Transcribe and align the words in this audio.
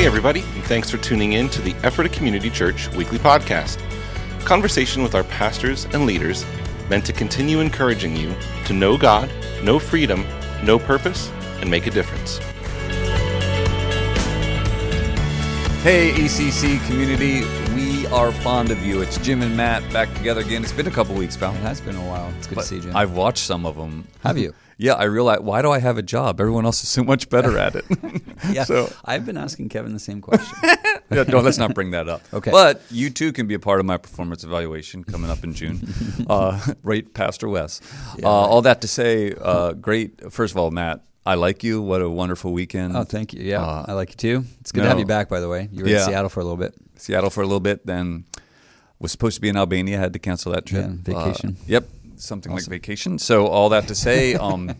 Hey, 0.00 0.06
everybody, 0.06 0.40
and 0.40 0.64
thanks 0.64 0.88
for 0.88 0.96
tuning 0.96 1.34
in 1.34 1.50
to 1.50 1.60
the 1.60 1.72
Ephrata 1.84 2.08
Community 2.08 2.48
Church 2.48 2.88
weekly 2.92 3.18
podcast. 3.18 3.78
Conversation 4.46 5.02
with 5.02 5.14
our 5.14 5.24
pastors 5.24 5.84
and 5.92 6.06
leaders 6.06 6.46
meant 6.88 7.04
to 7.04 7.12
continue 7.12 7.60
encouraging 7.60 8.16
you 8.16 8.34
to 8.64 8.72
know 8.72 8.96
God, 8.96 9.30
know 9.62 9.78
freedom, 9.78 10.24
know 10.64 10.78
purpose, 10.78 11.28
and 11.60 11.70
make 11.70 11.86
a 11.86 11.90
difference. 11.90 12.38
Hey, 15.82 16.12
ECC 16.12 16.82
community, 16.86 17.42
we 17.74 18.06
are 18.06 18.32
fond 18.32 18.70
of 18.70 18.82
you. 18.82 19.02
It's 19.02 19.18
Jim 19.18 19.42
and 19.42 19.54
Matt 19.54 19.82
back 19.92 20.10
together 20.14 20.40
again. 20.40 20.62
It's 20.62 20.72
been 20.72 20.86
a 20.86 20.90
couple 20.90 21.14
weeks, 21.14 21.36
pal. 21.36 21.54
It 21.56 21.58
has 21.58 21.82
been 21.82 21.96
a 21.96 22.08
while. 22.08 22.32
It's 22.38 22.46
good 22.46 22.54
But 22.54 22.62
to 22.62 22.68
see 22.68 22.78
you. 22.78 22.90
I've 22.94 23.12
watched 23.12 23.44
some 23.44 23.66
of 23.66 23.76
them. 23.76 24.06
Have 24.22 24.38
you? 24.38 24.54
Yeah, 24.82 24.94
I 24.94 25.04
realize. 25.04 25.40
Why 25.40 25.60
do 25.60 25.70
I 25.70 25.78
have 25.78 25.98
a 25.98 26.02
job? 26.02 26.40
Everyone 26.40 26.64
else 26.64 26.82
is 26.82 26.88
so 26.88 27.04
much 27.04 27.28
better 27.28 27.58
at 27.58 27.74
it. 27.76 27.84
yeah. 28.50 28.64
So 28.70 28.90
I've 29.04 29.26
been 29.26 29.36
asking 29.36 29.68
Kevin 29.68 29.92
the 29.92 29.98
same 29.98 30.20
question. 30.22 30.56
yeah, 31.10 31.24
no, 31.24 31.40
let's 31.40 31.58
not 31.58 31.74
bring 31.74 31.90
that 31.90 32.08
up. 32.08 32.22
Okay. 32.32 32.50
But 32.50 32.80
you 32.90 33.10
too 33.10 33.32
can 33.32 33.46
be 33.46 33.54
a 33.54 33.58
part 33.58 33.80
of 33.80 33.84
my 33.86 33.98
performance 33.98 34.42
evaluation 34.42 35.04
coming 35.04 35.30
up 35.30 35.44
in 35.44 35.52
June. 35.52 35.80
uh, 36.30 36.58
right, 36.82 37.12
Pastor 37.12 37.48
Wes. 37.48 37.80
Yeah, 38.18 38.26
uh. 38.26 38.30
All 38.30 38.62
that 38.62 38.80
to 38.80 38.88
say, 38.88 39.34
uh, 39.40 39.72
great. 39.74 40.32
First 40.32 40.54
of 40.54 40.56
all, 40.58 40.70
Matt, 40.70 41.02
I 41.26 41.34
like 41.34 41.62
you. 41.62 41.82
What 41.82 42.00
a 42.00 42.08
wonderful 42.08 42.52
weekend. 42.54 42.96
oh, 42.96 43.04
thank 43.04 43.34
you. 43.34 43.42
Yeah, 43.42 43.60
Uh, 43.62 43.84
I 43.88 43.92
like 43.92 44.10
you 44.10 44.16
too. 44.16 44.44
It's 44.62 44.72
good 44.72 44.80
no. 44.80 44.84
to 44.84 44.88
have 44.90 44.98
you 44.98 45.04
back. 45.06 45.28
By 45.28 45.40
the 45.40 45.48
way, 45.48 45.68
you 45.70 45.84
were 45.84 45.90
Yeah. 45.90 45.98
in 46.00 46.06
Seattle 46.06 46.30
for 46.30 46.40
a 46.40 46.44
little 46.44 46.56
bit. 46.56 46.74
Seattle 46.96 47.28
for 47.30 47.42
a 47.42 47.46
little 47.46 47.60
bit, 47.60 47.84
then 47.86 48.24
was 48.98 49.12
supposed 49.12 49.34
to 49.36 49.40
be 49.42 49.48
in 49.48 49.56
Albania, 49.56 49.98
had 49.98 50.12
to 50.14 50.18
cancel 50.18 50.52
that 50.52 50.64
trip. 50.66 50.86
Yeah, 50.86 50.96
vacation. 51.14 51.56
Uh, 51.58 51.64
yep, 51.66 51.88
something 52.20 52.52
like 52.52 52.66
vacation. 52.66 53.18
So 53.18 53.46
all 53.46 53.68
that 53.70 53.88
to 53.88 53.94
say, 53.94 54.34
um, 54.46 54.74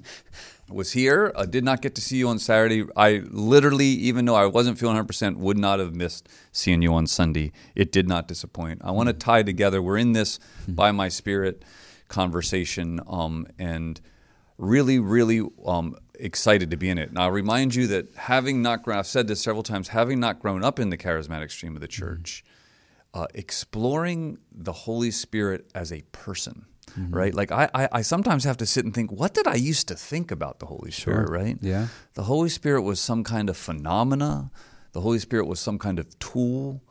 was 0.68 0.92
here. 0.92 1.32
I 1.36 1.46
did 1.46 1.64
not 1.64 1.82
get 1.82 1.94
to 1.96 2.00
see 2.00 2.16
you 2.16 2.28
on 2.28 2.38
Saturday. 2.38 2.84
I 2.96 3.22
literally, 3.30 3.86
even 3.86 4.24
though 4.24 4.34
I 4.34 4.46
wasn't 4.46 4.78
feeling 4.78 4.94
100, 4.94 5.06
percent 5.06 5.38
would 5.38 5.58
not 5.58 5.80
have 5.80 5.94
missed 5.94 6.28
seeing 6.52 6.82
you 6.82 6.94
on 6.94 7.06
Sunday. 7.06 7.52
It 7.74 7.92
did 7.92 8.08
not 8.08 8.28
disappoint. 8.28 8.80
I 8.84 8.90
want 8.92 9.08
to 9.08 9.12
tie 9.12 9.42
together. 9.42 9.82
We're 9.82 9.98
in 9.98 10.12
this 10.12 10.38
by 10.68 10.92
my 10.92 11.08
spirit 11.08 11.64
conversation, 12.08 13.00
um, 13.06 13.46
and 13.58 14.00
really, 14.58 14.98
really 14.98 15.42
um, 15.64 15.96
excited 16.14 16.70
to 16.70 16.76
be 16.76 16.90
in 16.90 16.98
it. 16.98 17.12
Now, 17.12 17.22
I'll 17.22 17.30
remind 17.30 17.74
you 17.74 17.86
that 17.88 18.14
having 18.14 18.62
not 18.62 18.82
grown, 18.82 18.98
I've 18.98 19.06
said 19.06 19.26
this 19.26 19.40
several 19.40 19.62
times, 19.62 19.88
having 19.88 20.20
not 20.20 20.40
grown 20.40 20.62
up 20.62 20.78
in 20.78 20.90
the 20.90 20.98
charismatic 20.98 21.50
stream 21.50 21.74
of 21.74 21.80
the 21.80 21.88
church, 21.88 22.44
uh, 23.14 23.26
exploring 23.34 24.38
the 24.52 24.72
Holy 24.72 25.10
Spirit 25.10 25.70
as 25.74 25.92
a 25.92 26.02
person, 26.12 26.66
right? 26.96 27.34
Like 27.34 27.52
I, 27.52 27.68
I, 27.74 27.88
I 27.92 28.02
sometimes 28.02 28.44
have 28.44 28.56
to 28.58 28.66
sit 28.66 28.84
and 28.84 28.94
think, 28.94 29.10
what 29.12 29.34
did 29.34 29.46
I 29.46 29.54
used 29.54 29.88
to 29.88 29.94
think 29.94 30.30
about 30.30 30.58
the 30.58 30.66
Holy 30.66 30.90
Spirit, 30.90 31.28
right? 31.30 31.58
Yeah. 31.60 31.88
The 32.14 32.24
Holy 32.24 32.48
Spirit 32.48 32.82
was 32.82 33.00
some 33.00 33.24
kind 33.24 33.48
of 33.48 33.56
phenomena. 33.56 34.50
The 34.92 35.00
Holy 35.00 35.18
Spirit 35.18 35.46
was 35.46 35.60
some 35.60 35.78
kind 35.78 35.98
of 35.98 36.18
tool 36.18 36.82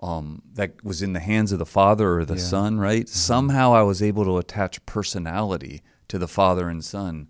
um, 0.00 0.42
that 0.54 0.84
was 0.84 1.02
in 1.02 1.12
the 1.12 1.20
hands 1.20 1.50
of 1.52 1.58
the 1.58 1.66
Father 1.66 2.18
or 2.18 2.24
the 2.24 2.34
Yeah. 2.36 2.40
Son, 2.42 2.78
right? 2.78 3.08
Somehow 3.08 3.74
I 3.74 3.82
was 3.82 4.02
able 4.02 4.24
to 4.24 4.38
attach 4.38 4.84
personality 4.86 5.82
to 6.08 6.18
the 6.18 6.28
Father 6.28 6.68
and 6.68 6.84
Son, 6.84 7.26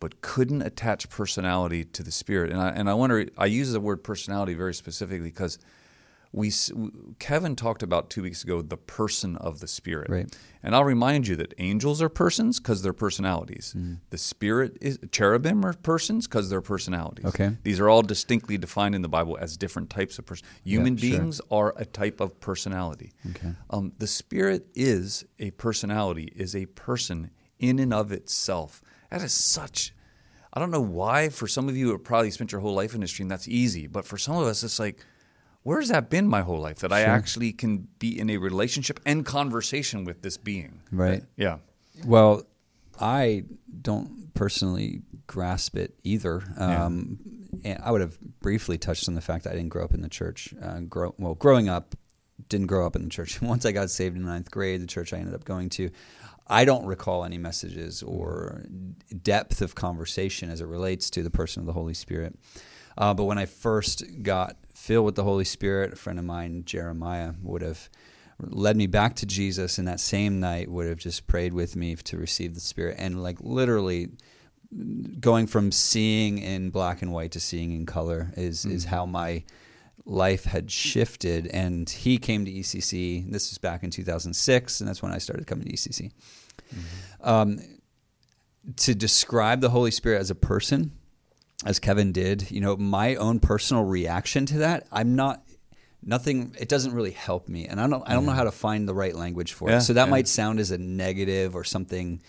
but 0.00 0.20
couldn't 0.20 0.62
attach 0.62 1.08
personality 1.08 1.84
to 1.84 2.02
the 2.02 2.10
Spirit. 2.10 2.50
And 2.50 2.60
I, 2.60 2.70
and 2.70 2.90
I 2.90 2.94
wonder, 2.94 3.26
I 3.36 3.46
use 3.46 3.72
the 3.72 3.80
word 3.80 4.02
personality 4.02 4.54
very 4.54 4.74
specifically 4.74 5.28
because 5.28 5.58
we 6.32 6.52
Kevin 7.18 7.56
talked 7.56 7.82
about 7.82 8.10
two 8.10 8.22
weeks 8.22 8.44
ago 8.44 8.60
the 8.60 8.76
person 8.76 9.36
of 9.36 9.60
the 9.60 9.68
Spirit, 9.68 10.10
Right. 10.10 10.38
And 10.62 10.74
I'll 10.74 10.84
remind 10.84 11.26
you 11.26 11.36
that 11.36 11.54
angels 11.58 12.02
are 12.02 12.08
persons 12.08 12.58
because 12.58 12.82
they're 12.82 12.92
personalities. 12.92 13.74
Mm-hmm. 13.76 13.94
The 14.10 14.18
Spirit 14.18 14.76
is 14.80 14.98
cherubim 15.12 15.64
are 15.64 15.72
persons 15.72 16.26
because 16.26 16.50
they're 16.50 16.60
personalities. 16.60 17.24
Okay. 17.26 17.56
these 17.62 17.80
are 17.80 17.88
all 17.88 18.02
distinctly 18.02 18.58
defined 18.58 18.94
in 18.94 19.02
the 19.02 19.08
Bible 19.08 19.38
as 19.40 19.56
different 19.56 19.88
types 19.88 20.18
of 20.18 20.26
person. 20.26 20.46
Human 20.64 20.96
sure. 20.96 21.10
beings 21.10 21.40
are 21.50 21.74
a 21.76 21.84
type 21.84 22.20
of 22.20 22.38
personality. 22.40 23.12
Okay. 23.30 23.54
Um, 23.70 23.92
the 23.98 24.06
Spirit 24.06 24.66
is 24.74 25.24
a 25.38 25.50
personality, 25.52 26.32
is 26.36 26.54
a 26.54 26.66
person 26.66 27.30
in 27.58 27.78
and 27.78 27.94
of 27.94 28.12
itself. 28.12 28.82
That 29.10 29.22
is 29.22 29.32
such. 29.32 29.94
I 30.52 30.60
don't 30.60 30.70
know 30.70 30.80
why. 30.80 31.28
For 31.28 31.46
some 31.46 31.68
of 31.68 31.76
you, 31.76 31.86
who 31.86 31.92
have 31.92 32.04
probably 32.04 32.30
spent 32.30 32.52
your 32.52 32.60
whole 32.60 32.74
life 32.74 32.94
in 32.94 33.00
this 33.00 33.10
stream. 33.10 33.28
That's 33.28 33.48
easy, 33.48 33.86
but 33.86 34.04
for 34.04 34.18
some 34.18 34.36
of 34.36 34.46
us, 34.46 34.62
it's 34.62 34.78
like, 34.78 35.04
where's 35.68 35.88
that 35.88 36.08
been 36.08 36.26
my 36.26 36.40
whole 36.40 36.58
life? 36.58 36.78
That 36.78 36.92
I 36.94 37.02
actually 37.02 37.52
can 37.52 37.88
be 37.98 38.18
in 38.18 38.30
a 38.30 38.38
relationship 38.38 39.00
and 39.04 39.24
conversation 39.24 40.04
with 40.04 40.22
this 40.22 40.38
being. 40.38 40.80
Right. 40.90 41.22
Yeah. 41.36 41.58
Well, 42.06 42.44
I 42.98 43.44
don't 43.82 44.32
personally 44.32 45.02
grasp 45.26 45.76
it 45.76 45.94
either. 46.04 46.42
Um, 46.56 47.18
and 47.64 47.82
I 47.84 47.90
would 47.90 48.00
have 48.00 48.18
briefly 48.40 48.78
touched 48.78 49.08
on 49.08 49.14
the 49.14 49.20
fact 49.20 49.44
that 49.44 49.52
I 49.52 49.56
didn't 49.56 49.68
grow 49.68 49.84
up 49.84 49.92
in 49.92 50.00
the 50.00 50.08
church. 50.08 50.54
Uh, 50.62 50.80
grow, 50.80 51.14
well, 51.18 51.34
growing 51.34 51.68
up, 51.68 51.94
didn't 52.48 52.68
grow 52.68 52.86
up 52.86 52.96
in 52.96 53.02
the 53.02 53.10
church. 53.10 53.42
Once 53.42 53.66
I 53.66 53.72
got 53.72 53.90
saved 53.90 54.16
in 54.16 54.24
ninth 54.24 54.50
grade, 54.50 54.80
the 54.80 54.86
church 54.86 55.12
I 55.12 55.18
ended 55.18 55.34
up 55.34 55.44
going 55.44 55.68
to, 55.70 55.90
I 56.46 56.64
don't 56.64 56.86
recall 56.86 57.24
any 57.24 57.36
messages 57.36 58.02
or 58.02 58.64
depth 59.22 59.60
of 59.60 59.74
conversation 59.74 60.48
as 60.48 60.62
it 60.62 60.66
relates 60.66 61.10
to 61.10 61.22
the 61.22 61.30
person 61.30 61.60
of 61.60 61.66
the 61.66 61.74
Holy 61.74 61.92
Spirit. 61.92 62.38
Uh, 62.98 63.14
but 63.14 63.24
when 63.24 63.38
I 63.38 63.46
first 63.46 64.02
got 64.22 64.56
filled 64.74 65.06
with 65.06 65.14
the 65.14 65.22
Holy 65.22 65.44
Spirit, 65.44 65.92
a 65.92 65.96
friend 65.96 66.18
of 66.18 66.24
mine, 66.24 66.64
Jeremiah, 66.66 67.32
would 67.42 67.62
have 67.62 67.88
led 68.40 68.76
me 68.76 68.88
back 68.88 69.14
to 69.16 69.26
Jesus, 69.26 69.78
and 69.78 69.86
that 69.86 70.00
same 70.00 70.40
night 70.40 70.68
would 70.68 70.86
have 70.88 70.98
just 70.98 71.28
prayed 71.28 71.54
with 71.54 71.76
me 71.76 71.94
to 71.94 72.16
receive 72.18 72.54
the 72.54 72.60
Spirit, 72.60 72.96
and 72.98 73.22
like 73.22 73.38
literally 73.40 74.08
going 75.20 75.46
from 75.46 75.72
seeing 75.72 76.38
in 76.38 76.70
black 76.70 77.00
and 77.00 77.12
white 77.12 77.30
to 77.32 77.40
seeing 77.40 77.72
in 77.72 77.86
color 77.86 78.32
is 78.36 78.66
is 78.66 78.84
how 78.84 79.06
my 79.06 79.44
life 80.04 80.44
had 80.44 80.70
shifted. 80.70 81.46
And 81.46 81.88
he 81.88 82.18
came 82.18 82.44
to 82.44 82.50
ECC. 82.50 83.30
This 83.30 83.50
was 83.50 83.58
back 83.58 83.82
in 83.82 83.90
2006, 83.90 84.80
and 84.80 84.88
that's 84.88 85.02
when 85.02 85.12
I 85.12 85.18
started 85.18 85.46
coming 85.46 85.66
to 85.66 85.72
ECC. 85.72 86.10
Um, 87.20 87.60
to 88.76 88.94
describe 88.94 89.60
the 89.60 89.70
Holy 89.70 89.90
Spirit 89.90 90.20
as 90.20 90.30
a 90.30 90.34
person, 90.34 90.97
as 91.64 91.78
Kevin 91.78 92.12
did, 92.12 92.50
you 92.50 92.60
know, 92.60 92.76
my 92.76 93.16
own 93.16 93.40
personal 93.40 93.84
reaction 93.84 94.46
to 94.46 94.58
that, 94.58 94.86
I'm 94.92 95.16
not 95.16 95.42
nothing 96.00 96.54
it 96.58 96.68
doesn't 96.68 96.94
really 96.94 97.10
help 97.10 97.48
me 97.48 97.66
and 97.66 97.80
I 97.80 97.88
don't 97.88 98.08
I 98.08 98.12
don't 98.12 98.24
know 98.24 98.30
how 98.32 98.44
to 98.44 98.52
find 98.52 98.88
the 98.88 98.94
right 98.94 99.14
language 99.14 99.52
for 99.54 99.68
Yeah, 99.68 99.78
it. 99.78 99.80
So 99.80 99.94
that 99.94 100.04
yeah. 100.04 100.10
might 100.10 100.28
sound 100.28 100.60
as 100.60 100.70
a 100.70 100.78
negative 100.78 101.56
or 101.56 101.64
something 101.64 102.22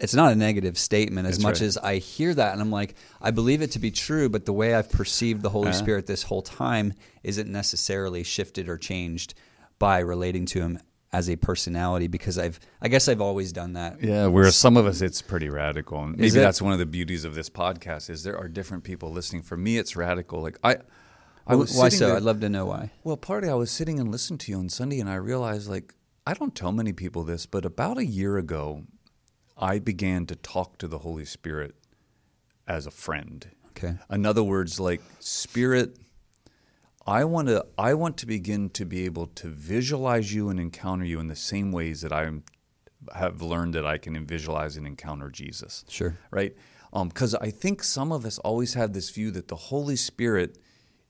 it's 0.00 0.12
not 0.12 0.32
a 0.32 0.34
negative 0.34 0.76
statement 0.76 1.26
as 1.28 1.36
That's 1.36 1.42
much 1.44 1.60
right. 1.60 1.66
as 1.68 1.78
I 1.78 1.96
hear 1.98 2.34
that 2.34 2.52
and 2.52 2.60
I'm 2.60 2.72
like, 2.72 2.96
I 3.22 3.30
believe 3.30 3.62
it 3.62 3.70
to 3.72 3.78
be 3.78 3.92
true, 3.92 4.28
but 4.28 4.44
the 4.44 4.52
way 4.52 4.74
I've 4.74 4.90
perceived 4.90 5.42
the 5.42 5.50
Holy 5.50 5.68
Yeah. 5.68 5.72
Spirit 5.72 6.06
this 6.08 6.24
whole 6.24 6.42
time 6.42 6.94
isn't 7.22 7.48
necessarily 7.50 8.24
shifted 8.24 8.68
or 8.68 8.76
changed 8.76 9.34
by 9.78 10.00
relating 10.00 10.44
to 10.46 10.60
him 10.60 10.80
as 11.12 11.30
a 11.30 11.36
personality 11.36 12.08
because 12.08 12.38
I've 12.38 12.58
I 12.82 12.88
guess 12.88 13.08
I've 13.08 13.20
always 13.20 13.52
done 13.52 13.74
that. 13.74 14.02
Yeah, 14.02 14.26
whereas 14.26 14.56
some 14.56 14.76
of 14.76 14.86
us, 14.86 15.00
it's 15.00 15.22
pretty 15.22 15.48
radical. 15.48 16.02
And 16.02 16.16
maybe 16.16 16.30
that's 16.30 16.60
one 16.60 16.72
of 16.72 16.78
the 16.78 16.86
beauties 16.86 17.24
of 17.24 17.34
this 17.34 17.48
podcast 17.48 18.10
is 18.10 18.22
there 18.24 18.36
are 18.38 18.48
different 18.48 18.84
people 18.84 19.10
listening. 19.10 19.42
For 19.42 19.56
me, 19.56 19.78
it's 19.78 19.96
radical. 19.96 20.42
Like 20.42 20.58
I, 20.64 20.76
I 21.46 21.54
was 21.54 21.76
Why 21.76 21.88
so? 21.88 22.08
there- 22.08 22.16
I'd 22.16 22.22
love 22.22 22.40
to 22.40 22.48
know 22.48 22.66
why. 22.66 22.90
Well, 23.04 23.16
partly 23.16 23.48
I 23.48 23.54
was 23.54 23.70
sitting 23.70 24.00
and 24.00 24.10
listening 24.10 24.38
to 24.38 24.52
you 24.52 24.58
on 24.58 24.68
Sunday, 24.68 25.00
and 25.00 25.08
I 25.08 25.14
realized 25.14 25.68
like 25.70 25.94
I 26.26 26.34
don't 26.34 26.54
tell 26.54 26.72
many 26.72 26.92
people 26.92 27.22
this, 27.22 27.46
but 27.46 27.64
about 27.64 27.98
a 27.98 28.04
year 28.04 28.36
ago, 28.36 28.82
I 29.56 29.78
began 29.78 30.26
to 30.26 30.34
talk 30.36 30.76
to 30.78 30.88
the 30.88 30.98
Holy 30.98 31.24
Spirit 31.24 31.76
as 32.66 32.84
a 32.86 32.90
friend. 32.90 33.46
Okay. 33.68 33.94
In 34.10 34.26
other 34.26 34.42
words, 34.42 34.80
like 34.80 35.02
Spirit, 35.20 35.96
I 37.06 37.24
want 37.24 37.48
to 37.48 37.64
I 37.78 37.94
want 37.94 38.16
to 38.18 38.26
begin 38.26 38.70
to 38.70 38.84
be 38.84 39.04
able 39.04 39.26
to 39.28 39.48
visualize 39.48 40.34
you 40.34 40.48
and 40.48 40.58
encounter 40.58 41.04
you 41.04 41.20
in 41.20 41.28
the 41.28 41.36
same 41.36 41.70
ways 41.72 42.00
that 42.00 42.12
I 42.12 42.30
have 43.14 43.40
learned 43.42 43.74
that 43.74 43.86
I 43.86 43.98
can 43.98 44.26
visualize 44.26 44.76
and 44.76 44.86
encounter 44.86 45.30
Jesus 45.30 45.84
Sure. 45.88 46.16
right? 46.30 46.56
Um, 46.92 47.08
because 47.08 47.34
I 47.34 47.50
think 47.50 47.82
some 47.84 48.10
of 48.10 48.24
us 48.24 48.38
always 48.38 48.74
have 48.74 48.92
this 48.92 49.10
view 49.10 49.30
that 49.32 49.48
the 49.48 49.56
Holy 49.56 49.96
Spirit 49.96 50.58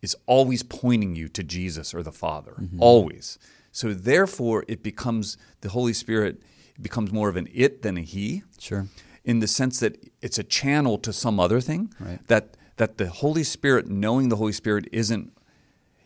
is 0.03 0.17
always 0.26 0.62
pointing 0.62 1.15
you 1.17 1.29
to 1.29 1.43
Jesus 1.43 1.94
or 1.94 2.03
the 2.03 2.12
Father, 2.12 2.55
mm-hmm. 2.61 2.82
always. 2.82 3.38
So 3.73 3.94
therefore, 3.94 4.65
it 4.69 4.82
becomes 4.82 5.37
the 5.61 5.69
Holy 5.70 5.93
Spirit 5.93 6.43
becomes 6.81 7.12
more 7.12 7.29
of 7.29 7.37
an 7.37 7.49
it 7.53 7.82
than 7.82 7.97
a 7.97 8.03
he, 8.03 8.43
Sure. 8.59 8.87
in 9.25 9.41
the 9.41 9.47
sense 9.47 9.81
that 9.81 9.97
it's 10.20 10.38
a 10.38 10.44
channel 10.44 10.99
to 10.99 11.12
some 11.12 11.38
other 11.41 11.61
thing. 11.61 11.93
Right. 12.00 12.26
That 12.29 12.56
that 12.76 12.99
the 12.99 13.09
Holy 13.09 13.44
Spirit, 13.44 13.88
knowing 13.88 14.29
the 14.29 14.37
Holy 14.37 14.53
Spirit, 14.53 14.88
isn't. 14.93 15.32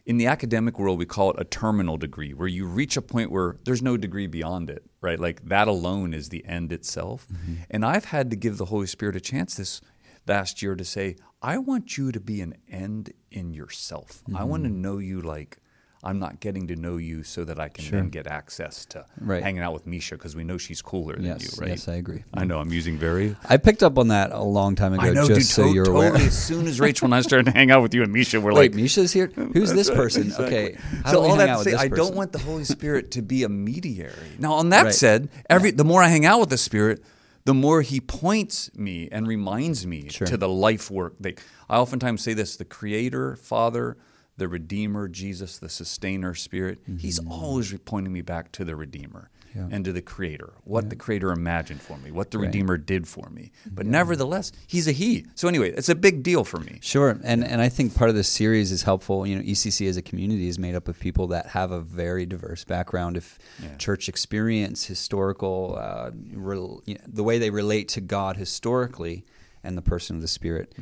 In 0.07 0.17
the 0.17 0.27
academic 0.27 0.79
world, 0.79 0.99
we 0.99 1.07
call 1.07 1.31
it 1.31 1.37
a 1.39 1.45
terminal 1.45 1.97
degree, 1.97 2.33
where 2.33 2.49
you 2.49 2.67
reach 2.67 2.97
a 2.97 3.03
point 3.03 3.31
where 3.31 3.57
there's 3.65 3.83
no 3.83 3.97
degree 3.97 4.27
beyond 4.27 4.71
it, 4.71 4.85
right? 5.01 5.21
Like 5.21 5.47
that 5.49 5.69
alone 5.69 6.15
is 6.15 6.31
the 6.31 6.45
end 6.47 6.73
itself. 6.73 7.27
Mm-hmm. 7.33 7.55
And 7.71 7.85
I've 7.85 8.07
had 8.07 8.31
to 8.31 8.37
give 8.37 8.57
the 8.57 8.67
Holy 8.67 8.87
Spirit 8.87 9.17
a 9.17 9.21
chance 9.21 9.55
this 9.55 9.81
last 10.27 10.63
year 10.63 10.75
to 10.75 10.85
say, 10.85 11.17
I 11.43 11.59
want 11.59 11.97
you 11.97 12.13
to 12.13 12.21
be 12.21 12.41
an 12.41 12.55
end 12.69 13.13
in 13.31 13.55
yourself. 13.55 14.23
I 14.35 14.45
want 14.45 14.65
to 14.65 14.71
mm-hmm. 14.71 14.83
know 14.83 14.99
you 14.99 15.21
like 15.21 15.59
I'm 16.03 16.19
not 16.19 16.41
getting 16.41 16.67
to 16.69 16.77
know 16.77 16.97
you 16.97 17.23
so 17.23 17.45
that 17.45 17.61
I 17.61 17.69
can 17.69 17.85
Sure. 17.85 18.01
then 18.01 18.09
get 18.09 18.27
access 18.27 18.87
to 18.87 19.05
Right. 19.21 19.43
hanging 19.43 19.61
out 19.63 19.75
with 19.75 19.87
Misha 19.87 20.15
because 20.15 20.35
we 20.35 20.45
know 20.45 20.57
she's 20.57 20.81
cooler 20.81 21.15
than 21.17 21.27
Yes, 21.27 21.43
you, 21.43 21.61
right? 21.61 21.71
yes, 21.71 21.89
I 21.89 21.95
agree. 21.97 22.25
I 22.33 22.45
know 22.47 22.59
I'm 22.59 22.73
using 22.73 22.97
very. 22.97 23.37
I 23.47 23.59
picked 23.59 23.83
up 23.83 23.99
on 23.99 24.09
that 24.09 24.33
a 24.33 24.43
long 24.43 24.77
time 24.77 24.95
ago, 24.95 25.03
I 25.03 25.11
know, 25.11 25.27
just 25.27 25.41
dude. 25.41 25.47
so 25.47 25.65
to- 25.65 25.75
you're 25.75 25.85
totally. 25.85 26.07
aware. 26.09 26.23
As 26.23 26.39
soon 26.39 26.67
as 26.67 26.81
Rachel 26.81 27.05
and 27.05 27.15
I 27.15 27.21
started 27.21 27.45
to 27.47 27.53
hang 27.53 27.71
out 27.71 27.83
with 27.83 27.93
you 27.95 28.03
and 28.03 28.13
Misha, 28.13 28.41
we're 28.41 28.53
Wait, 28.55 28.73
like, 28.73 28.75
Misha's 28.75 29.13
here. 29.13 29.27
Who's 29.53 29.75
this 29.75 29.91
person? 29.91 30.33
Okay, 30.39 30.77
how 31.05 31.13
so 31.13 31.23
all 31.23 31.37
that 31.37 31.59
to 31.59 31.65
say, 31.65 31.75
I 31.75 31.89
don't 31.89 32.15
want 32.15 32.33
the 32.33 32.39
Holy 32.39 32.65
Spirit 32.65 33.11
to 33.13 33.23
be 33.23 33.43
a 33.43 33.51
mediary. 33.51 34.13
Now, 34.39 34.55
on 34.55 34.71
that 34.71 34.85
Right. 34.87 34.95
said, 34.95 35.29
every 35.51 35.71
the 35.71 35.85
more 35.85 36.03
I 36.03 36.09
hang 36.09 36.25
out 36.25 36.41
with 36.41 36.49
the 36.49 36.57
Spirit, 36.59 37.03
the 37.45 37.53
more 37.55 37.83
He 37.83 38.01
points 38.01 38.71
me 38.75 39.09
and 39.13 39.27
reminds 39.27 39.87
me 39.87 40.09
Sure. 40.09 40.27
to 40.27 40.37
the 40.39 40.49
life 40.49 40.91
work. 40.91 41.17
Like 41.23 41.43
I 41.69 41.77
oftentimes 41.77 42.23
say 42.23 42.33
this: 42.33 42.57
the 42.57 42.65
Creator, 42.65 43.37
Father, 43.37 43.97
the 44.41 44.49
Redeemer, 44.49 45.07
Jesus, 45.07 45.59
the 45.59 45.69
Sustainer, 45.69 46.35
Spirit. 46.35 46.79
He's 46.99 47.19
always 47.21 47.73
pointing 47.85 48.13
me 48.13 48.23
back 48.23 48.51
to 48.53 48.65
the 48.65 48.75
Redeemer. 48.75 49.31
Mm-hmm. 49.31 49.37
Yeah. 49.59 49.67
And 49.73 49.85
to 49.85 49.93
the 49.93 50.01
Creator, 50.01 50.53
what 50.63 50.91
the 50.91 50.95
Creator 50.97 51.33
imagined 51.33 51.83
for 51.83 51.99
me, 51.99 52.13
what 52.13 52.31
the 52.31 52.39
Right. 52.39 52.47
Redeemer 52.47 52.77
did 52.79 53.09
for 53.09 53.29
me. 53.31 53.51
But 53.67 53.85
nevertheless, 53.85 54.53
He's 54.69 54.87
a 54.87 54.93
He. 54.93 55.27
So 55.35 55.49
anyway, 55.49 55.73
it's 55.73 55.89
a 55.89 55.97
big 55.97 56.23
deal 56.23 56.45
for 56.45 56.61
me. 56.61 56.79
Sure, 56.83 57.19
and 57.25 57.45
and 57.45 57.61
I 57.61 57.69
think 57.69 57.93
part 57.97 58.11
of 58.11 58.15
this 58.17 58.29
series 58.29 58.71
is 58.71 58.83
helpful. 58.85 59.27
You 59.27 59.35
know, 59.37 59.43
ECC 59.43 59.89
as 59.89 59.97
a 59.97 60.03
community 60.03 60.47
is 60.47 60.57
made 60.57 60.77
up 60.77 60.87
of 60.87 61.01
people 61.01 61.27
that 61.29 61.47
have 61.49 61.73
a 61.73 61.81
very 61.81 62.27
diverse 62.27 62.63
background, 62.65 63.17
of 63.17 63.39
Yeah. 63.61 63.75
church 63.77 64.09
experience, 64.09 64.85
historical, 64.85 65.77
uh, 65.77 66.13
rel, 66.33 66.81
you 66.87 66.95
know, 66.95 67.01
the 67.09 67.25
way 67.25 67.39
they 67.41 67.51
relate 67.51 67.89
to 67.89 68.01
God 68.01 68.37
historically, 68.37 69.25
and 69.65 69.77
the 69.77 69.83
person 69.83 70.15
of 70.15 70.23
the 70.23 70.29
Spirit. 70.29 70.73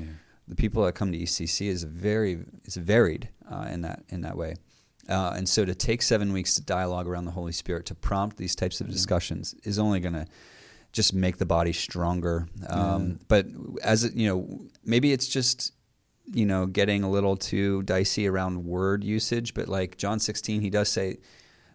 The 0.49 0.56
people 0.56 0.85
that 0.85 0.95
come 0.95 1.12
to 1.12 1.19
ECC 1.19 1.69
is 1.69 1.85
very 1.85 2.41
is 2.65 2.77
varied 2.77 3.29
uh, 3.50 3.69
in 3.71 3.83
that 3.83 4.03
in 4.09 4.23
that 4.23 4.37
way. 4.37 4.55
Uh, 5.09 5.33
and 5.37 5.49
so 5.49 5.65
to 5.65 5.75
take 5.75 6.03
seven 6.03 6.33
weeks 6.33 6.55
to 6.55 6.62
dialogue 6.62 7.06
around 7.06 7.25
the 7.25 7.31
Holy 7.31 7.53
Spirit 7.53 7.87
to 7.87 7.95
prompt 7.95 8.37
these 8.37 8.55
types 8.55 8.81
of 8.81 8.91
discussions 8.91 9.55
is 9.65 9.79
only 9.79 10.00
going 10.00 10.12
to 10.12 10.27
just 10.93 11.15
make 11.15 11.39
the 11.39 11.47
body 11.47 11.73
stronger. 11.73 12.47
Um, 12.69 13.19
But 13.29 13.47
as 13.83 14.05
it, 14.05 14.15
you 14.15 14.29
know, 14.29 14.61
maybe 14.85 15.12
it's 15.12 15.29
just 15.29 15.73
you 16.27 16.45
know 16.45 16.67
getting 16.67 17.03
a 17.05 17.11
little 17.11 17.37
too 17.37 17.83
dicey 17.85 18.27
around 18.27 18.65
word 18.65 19.05
usage. 19.05 19.55
But 19.55 19.69
like 19.69 19.97
John 19.97 20.19
16, 20.19 20.61
he 20.61 20.71
does 20.71 20.89
say 20.89 21.19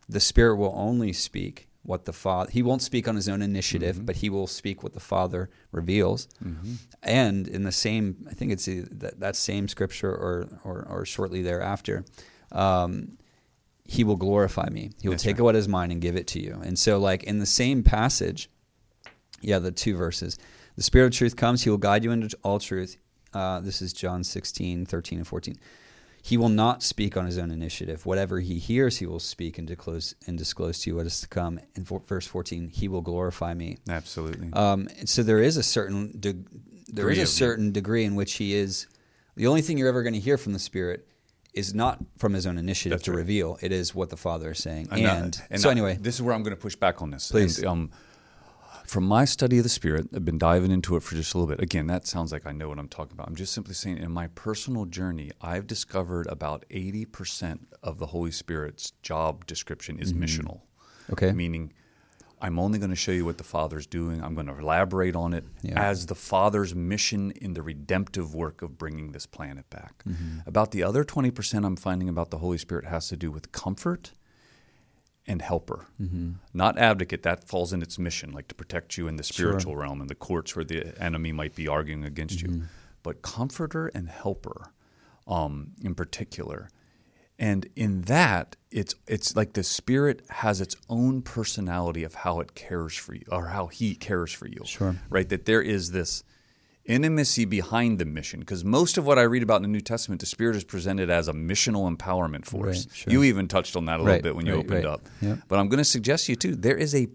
the 0.09 0.19
Spirit 0.19 0.57
will 0.57 0.73
only 0.75 1.13
speak 1.13 1.69
what 1.83 2.05
the 2.05 2.13
Father. 2.13 2.49
He 2.51 2.63
won't 2.63 2.81
speak 2.81 3.07
on 3.07 3.15
his 3.15 3.27
own 3.29 3.41
initiative, 3.41 4.05
but 4.05 4.17
he 4.17 4.29
will 4.29 4.47
speak 4.47 4.83
what 4.83 4.93
the 4.93 4.99
Father 4.99 5.49
reveals. 5.71 6.27
And 7.03 7.47
in 7.47 7.63
the 7.63 7.71
same, 7.71 8.25
I 8.29 8.33
think 8.33 8.51
it's 8.51 8.65
that, 8.65 9.19
that 9.19 9.35
same 9.35 9.67
scripture 9.67 10.11
or, 10.11 10.47
or 10.63 10.87
or 10.89 11.05
shortly 11.05 11.41
thereafter. 11.41 12.05
Um, 12.51 13.17
he 13.85 14.03
will 14.05 14.15
glorify 14.15 14.69
me. 14.69 14.91
He 15.01 15.09
will 15.09 15.13
That's 15.13 15.23
take 15.23 15.37
right. 15.37 15.43
what 15.43 15.55
is 15.55 15.67
mine 15.67 15.91
and 15.91 16.01
give 16.01 16.15
it 16.15 16.27
to 16.27 16.39
you. 16.39 16.59
And 16.63 16.79
so, 16.79 16.97
like 16.99 17.23
in 17.23 17.39
the 17.39 17.45
same 17.45 17.83
passage, 17.83 18.49
yeah, 19.41 19.59
the 19.59 19.71
two 19.71 19.95
verses. 19.97 20.37
The 20.75 20.83
Spirit 20.83 21.07
of 21.07 21.11
truth 21.13 21.35
comes, 21.35 21.63
He 21.63 21.69
will 21.69 21.77
guide 21.77 22.03
you 22.03 22.11
into 22.11 22.35
all 22.43 22.59
truth. 22.59 22.97
Uh, 23.33 23.59
this 23.59 23.81
is 23.81 23.93
John 23.93 24.23
16, 24.23 24.85
13, 24.85 25.19
and 25.19 25.27
14. 25.27 25.55
He 26.25 26.37
will 26.37 26.47
not 26.47 26.81
speak 26.81 27.17
on 27.17 27.25
his 27.25 27.37
own 27.37 27.51
initiative. 27.51 28.05
Whatever 28.05 28.39
he 28.39 28.57
hears, 28.57 28.95
he 28.97 29.05
will 29.05 29.19
speak 29.19 29.57
and 29.57 29.67
disclose, 29.67 30.15
and 30.25 30.37
disclose 30.37 30.79
to 30.79 30.89
you 30.89 30.95
what 30.95 31.05
is 31.05 31.19
to 31.19 31.27
come. 31.27 31.59
In 31.75 31.83
for, 31.83 31.99
verse 32.07 32.25
14, 32.25 32.69
he 32.69 32.87
will 32.87 33.01
glorify 33.01 33.53
me. 33.53 33.77
Absolutely. 33.89 34.53
Um, 34.53 34.87
so 35.03 35.21
there 35.21 35.39
is 35.39 35.57
a 35.57 35.63
certain 35.63 36.17
de- 36.17 36.35
there 36.87 37.09
is 37.09 37.17
Degree 37.17 37.21
a 37.23 37.27
certain 37.27 37.71
degree 37.73 38.05
in 38.05 38.15
which 38.15 38.35
he 38.35 38.55
is. 38.55 38.87
The 39.35 39.47
only 39.47 39.61
thing 39.61 39.77
you're 39.77 39.89
ever 39.89 40.01
going 40.01 40.13
to 40.13 40.19
hear 40.21 40.37
from 40.37 40.53
the 40.53 40.59
Spirit 40.59 41.05
is 41.53 41.73
not 41.73 41.99
from 42.17 42.31
his 42.31 42.47
own 42.47 42.57
initiative 42.57 42.99
That's 42.99 43.05
to 43.05 43.11
right. 43.11 43.17
reveal. 43.17 43.57
It 43.61 43.73
is 43.73 43.93
what 43.93 44.09
the 44.09 44.15
Father 44.17 44.51
is 44.51 44.59
saying. 44.59 44.87
And, 44.91 45.01
And, 45.05 45.41
and 45.49 45.61
so 45.61 45.69
anyway, 45.69 45.97
this 45.99 46.15
is 46.15 46.21
where 46.21 46.33
I'm 46.33 46.43
going 46.43 46.55
to 46.55 46.61
push 46.61 46.77
back 46.77 47.01
on 47.01 47.09
this. 47.11 47.31
Please. 47.31 47.57
And, 47.57 47.67
um, 47.67 47.91
from 48.93 49.05
my 49.07 49.25
study 49.25 49.57
of 49.57 49.63
the 49.63 49.69
Spirit, 49.69 50.07
I've 50.15 50.23
been 50.23 50.37
diving 50.37 50.69
into 50.69 50.95
it 50.95 51.01
for 51.01 51.15
just 51.15 51.33
a 51.33 51.37
little 51.39 51.53
bit. 51.53 51.61
Again, 51.63 51.87
that 51.87 52.05
sounds 52.05 52.31
like 52.31 52.45
I 52.45 52.51
know 52.51 52.69
what 52.69 52.77
I'm 52.77 52.87
talking 52.87 53.13
about. 53.13 53.27
I'm 53.27 53.35
just 53.35 53.51
simply 53.51 53.73
saying, 53.73 53.97
in 53.97 54.11
my 54.11 54.27
personal 54.27 54.85
journey, 54.85 55.31
I've 55.41 55.65
discovered 55.65 56.27
about 56.27 56.63
80% 56.69 57.61
of 57.81 57.97
the 57.97 58.05
Holy 58.05 58.29
Spirit's 58.29 58.91
job 59.01 59.47
description 59.47 59.97
is 59.97 60.13
missional. 60.13 60.61
Mm-hmm. 60.61 61.13
Okay. 61.13 61.31
Meaning, 61.31 61.73
I'm 62.39 62.59
only 62.59 62.77
going 62.77 62.91
to 62.91 62.95
show 62.95 63.11
you 63.11 63.25
what 63.25 63.39
the 63.39 63.43
Father's 63.43 63.87
doing. 63.87 64.23
I'm 64.23 64.35
going 64.35 64.45
to 64.45 64.59
elaborate 64.59 65.15
on 65.15 65.33
it 65.33 65.45
Yeah. 65.63 65.81
as 65.81 66.05
the 66.05 66.15
Father's 66.15 66.75
mission 66.75 67.31
in 67.31 67.55
the 67.55 67.63
redemptive 67.63 68.35
work 68.35 68.61
of 68.61 68.77
bringing 68.77 69.11
this 69.11 69.25
planet 69.25 69.67
back. 69.71 70.03
Mm-hmm. 70.07 70.47
About 70.47 70.69
the 70.69 70.83
other 70.83 71.03
20% 71.03 71.65
I'm 71.65 71.77
finding 71.77 72.09
about 72.09 72.29
the 72.29 72.37
Holy 72.37 72.59
Spirit 72.59 72.85
has 72.85 73.07
to 73.07 73.17
do 73.17 73.31
with 73.31 73.51
comfort 73.51 74.11
and 75.27 75.41
helper, 75.41 75.85
Mm-hmm. 76.01 76.31
not 76.53 76.77
advocate. 76.77 77.23
That 77.23 77.47
falls 77.47 77.71
in 77.73 77.81
its 77.81 77.97
mission, 77.97 78.31
like 78.31 78.47
to 78.49 78.55
protect 78.55 78.97
you 78.97 79.07
in 79.07 79.15
the 79.15 79.23
spiritual 79.23 79.75
realm 79.75 80.01
and 80.01 80.09
the 80.09 80.15
courts 80.15 80.55
where 80.55 80.65
the 80.65 80.93
enemy 81.01 81.31
might 81.31 81.55
be 81.55 81.67
arguing 81.67 82.03
against 82.03 82.39
Mm-hmm. 82.39 82.61
you. 82.61 82.63
But 83.03 83.21
comforter 83.21 83.87
and 83.93 84.07
helper, 84.09 84.71
um, 85.27 85.71
in 85.83 85.93
particular, 85.95 86.69
and 87.39 87.67
in 87.75 88.03
that, 88.03 88.55
it's 88.71 88.95
it's 89.07 89.35
like 89.35 89.53
the 89.53 89.63
spirit 89.63 90.21
has 90.29 90.61
its 90.61 90.75
own 90.87 91.21
personality 91.21 92.03
of 92.03 92.13
how 92.15 92.39
it 92.39 92.53
cares 92.55 92.95
for 92.95 93.13
you 93.15 93.25
or 93.31 93.47
how 93.47 93.67
he 93.67 93.95
cares 93.95 94.31
for 94.31 94.47
you. 94.47 94.61
Sure. 94.65 94.95
Right. 95.09 95.27
That 95.27 95.45
there 95.45 95.61
is 95.61 95.91
this 95.91 96.23
intimacy 96.85 97.45
behind 97.45 97.97
the 97.99 98.05
mission 98.05 98.39
because 98.41 98.65
most 98.65 98.97
of 98.97 99.05
what 99.05 99.17
I 99.17 99.21
read 99.23 99.41
about 99.43 99.57
in 99.57 99.61
the 99.63 99.67
New 99.69 99.81
Testament, 99.81 100.19
the 100.19 100.25
Spirit 100.25 100.55
is 100.55 100.63
presented 100.63 101.09
as 101.09 101.27
a 101.27 101.33
missional 101.33 101.93
empowerment 101.93 102.45
force. 102.45 102.85
Right, 102.87 102.95
sure. 102.95 103.13
You 103.13 103.23
even 103.23 103.47
touched 103.47 103.75
on 103.75 103.85
that 103.85 103.99
a 103.99 104.03
little 104.03 104.21
bit 104.21 104.35
when 104.35 104.45
you 104.45 104.53
right, 104.53 104.59
opened 104.59 104.83
right. 104.85 104.93
up. 104.93 105.01
Yep. 105.21 105.39
But 105.47 105.59
I'm 105.59 105.69
going 105.69 105.77
to 105.77 105.85
suggest 105.85 106.25
to 106.25 106.33
you 106.33 106.35
too. 106.35 106.55
There 106.55 106.77
is 106.77 106.93
a 106.93 107.07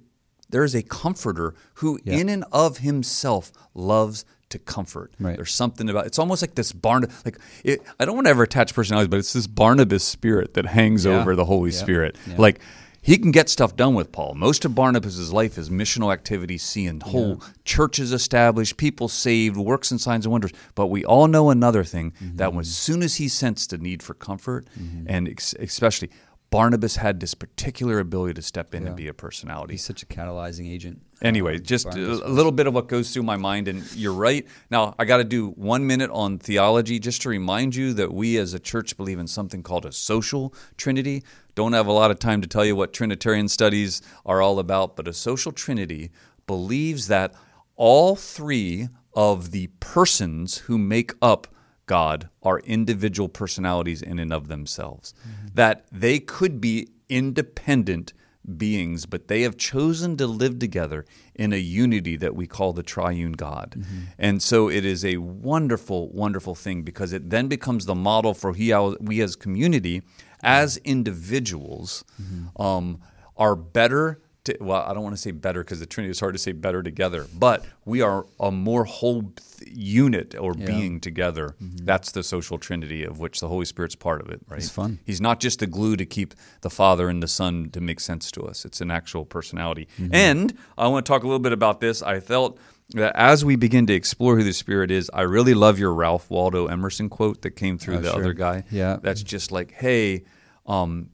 there 0.50 0.64
is 0.64 0.74
a 0.74 0.82
comforter 0.82 1.54
who, 1.74 1.98
Yeah. 2.04 2.14
in 2.14 2.30
and 2.30 2.42
of 2.52 2.78
himself, 2.78 3.52
loves 3.74 4.24
to 4.48 4.58
comfort. 4.58 5.12
Right. 5.20 5.36
There's 5.36 5.52
something 5.54 5.90
about 5.90 6.06
it's 6.06 6.18
almost 6.18 6.40
like 6.42 6.54
this 6.54 6.72
Barnabas. 6.72 7.22
Like 7.26 7.38
it, 7.64 7.82
I 8.00 8.06
don't 8.06 8.14
want 8.14 8.26
to 8.26 8.30
ever 8.30 8.44
attach 8.44 8.74
personalities, 8.74 9.08
but 9.08 9.18
it's 9.18 9.34
this 9.34 9.46
Barnabas 9.46 10.02
spirit 10.04 10.54
that 10.54 10.64
hangs 10.64 11.04
Yeah. 11.04 11.20
over 11.20 11.36
the 11.36 11.44
Holy 11.44 11.70
Yeah. 11.70 11.76
Spirit. 11.76 12.16
Like 12.38 12.60
he 13.00 13.16
can 13.18 13.30
get 13.30 13.48
stuff 13.48 13.76
done 13.76 13.94
with 13.94 14.12
Paul. 14.12 14.34
Most 14.34 14.64
of 14.64 14.74
Barnabas' 14.74 15.32
life 15.32 15.56
is 15.56 15.70
missional 15.70 16.12
activity, 16.12 16.58
seeing 16.58 17.00
whole 17.00 17.40
churches 17.64 18.12
established, 18.12 18.76
people 18.76 19.08
saved, 19.08 19.56
works 19.56 19.90
and 19.90 20.00
signs 20.00 20.26
and 20.26 20.32
wonders. 20.32 20.52
But 20.74 20.88
we 20.88 21.04
all 21.04 21.26
know 21.28 21.50
another 21.50 21.84
thing 21.84 22.12
that 22.20 22.50
Mm-hmm. 22.50 22.60
as 22.60 22.74
soon 22.76 23.02
as 23.02 23.16
he 23.16 23.28
sensed 23.28 23.72
a 23.72 23.78
need 23.78 24.02
for 24.02 24.14
comfort, 24.14 24.66
and 25.06 25.28
ex- 25.28 25.54
especially 25.58 26.10
Barnabas 26.50 26.96
had 26.96 27.20
this 27.20 27.34
particular 27.34 27.98
ability 27.98 28.34
to 28.34 28.42
step 28.42 28.74
in 28.74 28.86
and 28.86 28.96
be 28.96 29.06
a 29.06 29.12
personality. 29.12 29.74
he's 29.74 29.84
such 29.84 30.02
a 30.02 30.06
catalyzing 30.06 30.70
agent. 30.70 31.02
Anyway, 31.20 31.58
just 31.58 31.84
Barnabas 31.84 32.20
a 32.20 32.28
little 32.28 32.52
bit 32.52 32.66
of 32.66 32.72
what 32.72 32.88
goes 32.88 33.12
through 33.12 33.24
my 33.24 33.36
mind, 33.36 33.68
and 33.68 33.84
you're 33.94 34.14
right. 34.14 34.46
Now, 34.70 34.94
I 34.98 35.04
got 35.04 35.18
to 35.18 35.24
do 35.24 35.50
one 35.50 35.86
minute 35.86 36.10
on 36.10 36.38
theology 36.38 36.98
just 36.98 37.20
to 37.22 37.28
remind 37.28 37.74
you 37.74 37.92
that 37.94 38.14
we 38.14 38.38
as 38.38 38.54
a 38.54 38.58
church 38.58 38.96
believe 38.96 39.18
in 39.18 39.26
something 39.26 39.62
called 39.62 39.84
a 39.84 39.92
social 39.92 40.54
trinity. 40.78 41.22
Don't 41.54 41.74
have 41.74 41.86
a 41.86 41.92
lot 41.92 42.10
of 42.10 42.18
time 42.18 42.40
to 42.40 42.48
tell 42.48 42.64
you 42.64 42.74
what 42.74 42.94
Trinitarian 42.94 43.48
studies 43.48 44.00
are 44.24 44.40
all 44.40 44.58
about, 44.58 44.96
but 44.96 45.06
a 45.06 45.12
social 45.12 45.52
trinity 45.52 46.10
believes 46.46 47.08
that 47.08 47.34
all 47.76 48.16
three 48.16 48.88
of 49.12 49.50
the 49.50 49.66
persons 49.80 50.58
who 50.58 50.78
make 50.78 51.12
up 51.20 51.46
God 51.88 52.28
are 52.44 52.60
individual 52.60 53.28
personalities 53.28 54.00
in 54.00 54.20
and 54.20 54.32
of 54.32 54.46
themselves. 54.46 55.12
That 55.54 55.86
they 55.90 56.20
could 56.20 56.60
be 56.60 56.88
independent 57.08 58.12
beings, 58.56 59.04
but 59.04 59.28
they 59.28 59.42
have 59.42 59.56
chosen 59.56 60.16
to 60.16 60.26
live 60.26 60.58
together 60.58 61.04
in 61.34 61.52
a 61.52 61.56
unity 61.56 62.16
that 62.16 62.34
we 62.34 62.46
call 62.46 62.72
the 62.72 62.82
triune 62.82 63.32
God. 63.32 63.74
Mm-hmm. 63.76 63.98
And 64.18 64.42
so 64.42 64.70
it 64.70 64.84
is 64.84 65.04
a 65.04 65.18
wonderful, 65.18 66.08
wonderful 66.10 66.54
thing 66.54 66.82
because 66.82 67.12
it 67.12 67.30
then 67.30 67.48
becomes 67.48 67.86
the 67.86 67.94
model 67.94 68.34
for 68.34 68.54
he, 68.54 68.72
we 69.00 69.20
as 69.20 69.36
community, 69.36 70.02
as 70.42 70.78
mm-hmm. 70.78 70.90
individuals, 70.90 72.04
mm-hmm. 72.20 72.62
um, 72.62 73.00
are 73.36 73.56
better. 73.56 74.20
Well, 74.60 74.82
I 74.82 74.94
don't 74.94 75.02
want 75.02 75.14
to 75.16 75.20
say 75.20 75.30
better 75.30 75.62
because 75.62 75.80
the 75.80 75.86
Trinity 75.86 76.10
is 76.10 76.20
hard 76.20 76.34
to 76.34 76.38
say 76.38 76.52
better 76.52 76.82
together, 76.82 77.26
but 77.38 77.64
we 77.84 78.00
are 78.02 78.26
a 78.40 78.50
more 78.50 78.84
whole 78.84 79.22
th- 79.22 79.70
unit 79.72 80.34
or 80.38 80.54
being 80.54 81.00
together. 81.00 81.54
That's 81.60 82.12
the 82.12 82.22
social 82.22 82.58
Trinity 82.58 83.04
of 83.04 83.18
which 83.18 83.40
the 83.40 83.48
Holy 83.48 83.64
Spirit's 83.64 83.94
part 83.96 84.20
of 84.20 84.28
it, 84.30 84.40
right? 84.48 84.58
It's 84.60 84.70
fun. 84.70 84.98
He's 85.04 85.20
not 85.20 85.40
just 85.40 85.58
the 85.60 85.66
glue 85.66 85.96
to 85.96 86.06
keep 86.06 86.34
the 86.62 86.70
Father 86.70 87.08
and 87.08 87.22
the 87.22 87.28
Son 87.28 87.70
to 87.70 87.80
make 87.80 88.00
sense 88.00 88.30
to 88.32 88.42
us. 88.42 88.64
It's 88.64 88.80
an 88.80 88.90
actual 88.90 89.24
personality. 89.24 89.88
And 90.12 90.54
I 90.76 90.88
want 90.88 91.04
to 91.06 91.10
talk 91.12 91.22
a 91.22 91.26
little 91.26 91.38
bit 91.38 91.52
about 91.52 91.80
this. 91.80 92.02
I 92.02 92.20
felt 92.20 92.58
that 92.94 93.12
as 93.16 93.44
we 93.44 93.56
begin 93.56 93.86
to 93.86 93.92
explore 93.92 94.36
who 94.36 94.44
the 94.44 94.52
Spirit 94.52 94.90
is, 94.90 95.10
I 95.12 95.22
really 95.22 95.52
love 95.54 95.78
your 95.78 95.92
Ralph 95.92 96.30
Waldo 96.30 96.66
Emerson 96.68 97.08
quote 97.10 97.42
that 97.42 97.50
came 97.50 97.76
through 97.78 97.96
Oh, 97.96 98.00
the 98.00 98.10
sure. 98.12 98.20
other 98.20 98.32
guy. 98.32 98.64
Yeah. 98.70 98.96
That's 99.02 99.22
just 99.22 99.52
like, 99.52 99.72
hey, 99.72 100.24
um, 100.66 101.10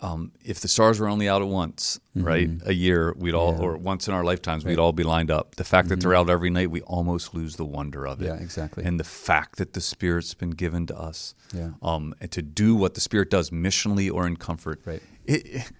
um, 0.00 0.32
if 0.44 0.60
the 0.60 0.68
stars 0.68 1.00
were 1.00 1.08
only 1.08 1.28
out 1.28 1.42
at 1.42 1.48
once, 1.48 1.98
right, 2.14 2.50
a 2.64 2.72
year, 2.74 3.14
we'd 3.16 3.34
all, 3.34 3.52
Mm-hmm. 3.52 3.62
Yeah. 3.62 3.68
or 3.68 3.76
once 3.76 4.08
in 4.08 4.14
our 4.14 4.24
lifetimes, 4.24 4.64
we'd 4.64 4.78
all 4.78 4.92
be 4.92 5.02
lined 5.04 5.30
up. 5.30 5.54
The 5.56 5.64
fact 5.64 5.88
that 5.88 6.00
they're 6.00 6.14
out 6.14 6.28
every 6.30 6.50
night, 6.50 6.70
we 6.70 6.82
almost 6.82 7.34
lose 7.34 7.56
the 7.56 7.64
wonder 7.64 8.06
of 8.06 8.20
it. 8.20 8.26
Mm-hmm. 8.26 8.36
Yeah, 8.38 8.42
exactly. 8.42 8.84
And 8.84 9.00
the 9.00 9.04
fact 9.04 9.56
that 9.56 9.72
the 9.72 9.80
Spirit's 9.80 10.34
been 10.34 10.50
given 10.50 10.86
to 10.88 10.98
us, 10.98 11.34
Yeah. 11.54 11.70
um, 11.82 12.14
and 12.20 12.30
to 12.32 12.42
do 12.42 12.74
what 12.74 12.94
the 12.94 13.00
Spirit 13.00 13.30
does, 13.30 13.50
missionally 13.50 14.12
or 14.12 14.26
in 14.26 14.36
comfort. 14.36 14.80
Right. 14.84 15.02
It, 15.24 15.70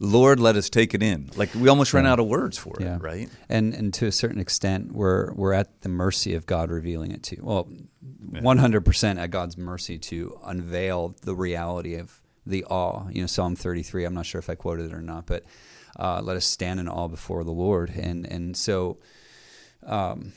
Lord, 0.00 0.38
let 0.38 0.54
us 0.54 0.70
take 0.70 0.94
it 0.94 1.02
in. 1.02 1.30
Like 1.34 1.52
we 1.56 1.68
almost 1.68 1.92
ran 1.92 2.06
out 2.06 2.20
of 2.20 2.26
words 2.28 2.56
for 2.56 2.76
Yeah. 2.78 2.96
it, 2.96 3.02
right? 3.02 3.28
And 3.48 3.74
and 3.74 3.92
to 3.94 4.06
a 4.06 4.12
certain 4.12 4.38
extent, 4.40 4.92
we're 4.92 5.32
we're 5.32 5.52
at 5.52 5.80
the 5.80 5.88
mercy 5.88 6.34
of 6.34 6.46
God 6.46 6.70
revealing 6.70 7.10
it 7.10 7.24
to 7.24 7.36
you. 7.36 7.42
Well, 7.44 7.68
one 8.40 8.58
hundred 8.58 8.84
percent 8.84 9.18
at 9.18 9.30
God's 9.32 9.58
mercy 9.58 9.98
to 9.98 10.38
unveil 10.44 11.16
the 11.22 11.34
reality 11.34 11.96
of 11.96 12.20
the 12.48 12.64
awe. 12.64 13.08
You 13.10 13.20
know, 13.20 13.26
Psalm 13.26 13.56
thirty 13.56 13.82
three. 13.82 14.04
I'm 14.04 14.14
not 14.14 14.26
sure 14.26 14.38
if 14.38 14.50
I 14.50 14.54
quoted 14.54 14.86
it 14.86 14.94
or 14.94 15.02
not, 15.02 15.26
but 15.26 15.44
uh, 15.98 16.20
let 16.22 16.36
us 16.36 16.44
stand 16.44 16.80
in 16.80 16.88
awe 16.88 17.08
before 17.08 17.44
the 17.44 17.52
Lord. 17.52 17.90
And 17.90 18.26
and 18.26 18.56
so, 18.56 18.98
um, 19.86 20.32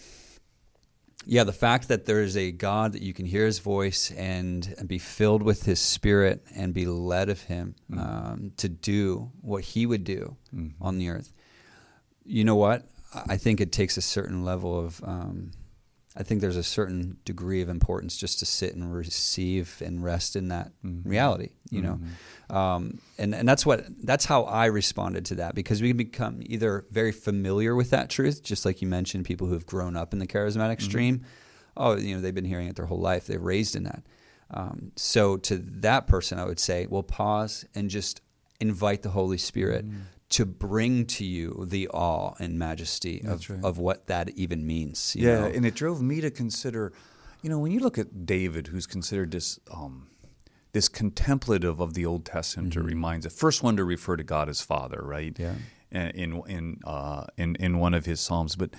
yeah, 1.26 1.44
the 1.44 1.54
fact 1.54 1.88
that 1.88 2.06
there 2.06 2.22
is 2.22 2.36
a 2.36 2.52
God 2.52 2.94
that 2.94 3.02
you 3.02 3.14
can 3.14 3.26
hear 3.26 3.46
His 3.46 3.60
voice 3.60 4.12
and, 4.12 4.74
and 4.78 4.88
be 4.88 4.98
filled 4.98 5.44
with 5.44 5.64
His 5.66 5.80
Spirit 5.80 6.44
and 6.56 6.74
be 6.74 6.86
led 6.86 7.30
of 7.30 7.42
Him 7.44 7.76
um, 7.98 8.52
to 8.58 8.70
do 8.70 9.32
what 9.42 9.64
He 9.64 9.86
would 9.86 10.04
do 10.04 10.36
on 10.80 10.98
the 10.98 11.10
earth. 11.10 11.34
You 12.26 12.44
know 12.44 12.56
what? 12.56 12.88
I 13.14 13.34
I 13.34 13.38
think 13.38 13.62
it 13.62 13.72
takes 13.72 13.98
a 13.98 14.02
certain 14.02 14.44
level 14.44 14.80
of. 14.80 15.02
Um, 15.04 15.52
I 16.16 16.24
think 16.24 16.42
there's 16.42 16.58
a 16.58 16.64
certain 16.64 17.18
degree 17.24 17.62
of 17.62 17.70
importance 17.70 18.18
just 18.18 18.40
to 18.40 18.46
sit 18.46 18.76
and 18.76 18.94
receive 18.94 19.82
and 19.84 20.04
rest 20.04 20.36
in 20.36 20.50
that 20.50 20.72
reality. 20.84 21.50
You 21.70 21.82
know, 21.82 22.56
um, 22.56 23.00
and 23.18 23.34
and 23.34 23.48
that's 23.48 23.66
what 23.66 23.86
that's 24.04 24.26
how 24.26 24.44
I 24.44 24.66
responded 24.66 25.26
to 25.28 25.36
that 25.36 25.56
because 25.56 25.82
we 25.82 25.90
can 25.90 25.98
become 25.98 26.42
either 26.46 26.86
very 26.92 27.14
familiar 27.14 27.76
with 27.76 27.92
that 27.92 28.10
truth, 28.10 28.44
just 28.44 28.66
like 28.66 28.82
you 28.82 28.88
mentioned, 28.90 29.24
people 29.26 29.48
who 29.48 29.54
have 29.54 29.66
grown 29.66 29.96
up 29.96 30.12
in 30.12 30.20
the 30.20 30.28
charismatic 30.28 30.82
stream. 30.82 31.24
Oh, 31.78 31.96
you 31.96 32.16
know, 32.16 32.22
they've 32.22 32.36
been 32.36 32.44
hearing 32.44 32.68
it 32.68 32.76
their 32.76 32.88
whole 32.88 33.00
life. 33.00 33.28
They're 33.28 33.40
raised 33.40 33.78
in 33.78 33.84
that. 33.84 34.04
Um, 34.54 34.92
so 34.98 35.38
to 35.38 35.58
that 35.58 36.08
person, 36.08 36.38
I 36.38 36.44
would 36.46 36.60
say, 36.60 36.86
well, 36.90 37.04
pause 37.04 37.66
and 37.74 37.90
just 37.90 38.22
invite 38.60 39.02
the 39.02 39.10
Holy 39.10 39.38
Spirit 39.38 39.86
to 40.32 40.46
bring 40.46 41.06
to 41.06 41.26
you 41.26 41.66
the 41.68 41.88
awe 41.90 42.34
and 42.40 42.58
majesty 42.58 43.22
of, 43.26 43.50
right. 43.50 43.64
of 43.64 43.78
what 43.78 44.08
that 44.08 44.30
even 44.32 44.66
means. 44.66 45.16
you 45.16 45.28
Yeah, 45.28 45.42
know? 45.42 45.46
and 45.48 45.66
it 45.66 45.76
drove 45.76 46.02
me 46.02 46.22
to 46.22 46.32
consider, 46.32 46.94
you 47.42 47.50
know, 47.50 47.60
when 47.60 47.72
you 47.72 47.80
look 47.80 47.98
at 47.98 48.26
David, 48.26 48.68
who's 48.68 48.88
considered 48.88 49.32
this 49.32 49.60
um, 49.72 50.08
this 50.74 50.88
contemplative 50.88 51.82
of 51.82 51.94
the 51.96 52.06
Old 52.06 52.26
Testament, 52.26 52.76
it 52.78 52.82
reminds 52.82 53.26
the 53.26 53.30
first 53.30 53.62
one 53.62 53.76
to 53.76 53.84
refer 53.84 54.16
to 54.16 54.24
God 54.24 54.48
as 54.48 54.62
Father, 54.62 55.02
right? 55.04 55.38
Yeah. 55.38 55.56
In 55.92 56.42
in 56.48 56.80
uh, 56.86 57.26
in 57.38 57.56
in 57.58 57.78
one 57.78 57.94
of 57.94 58.06
his 58.06 58.22
psalms, 58.22 58.56
but 58.56 58.70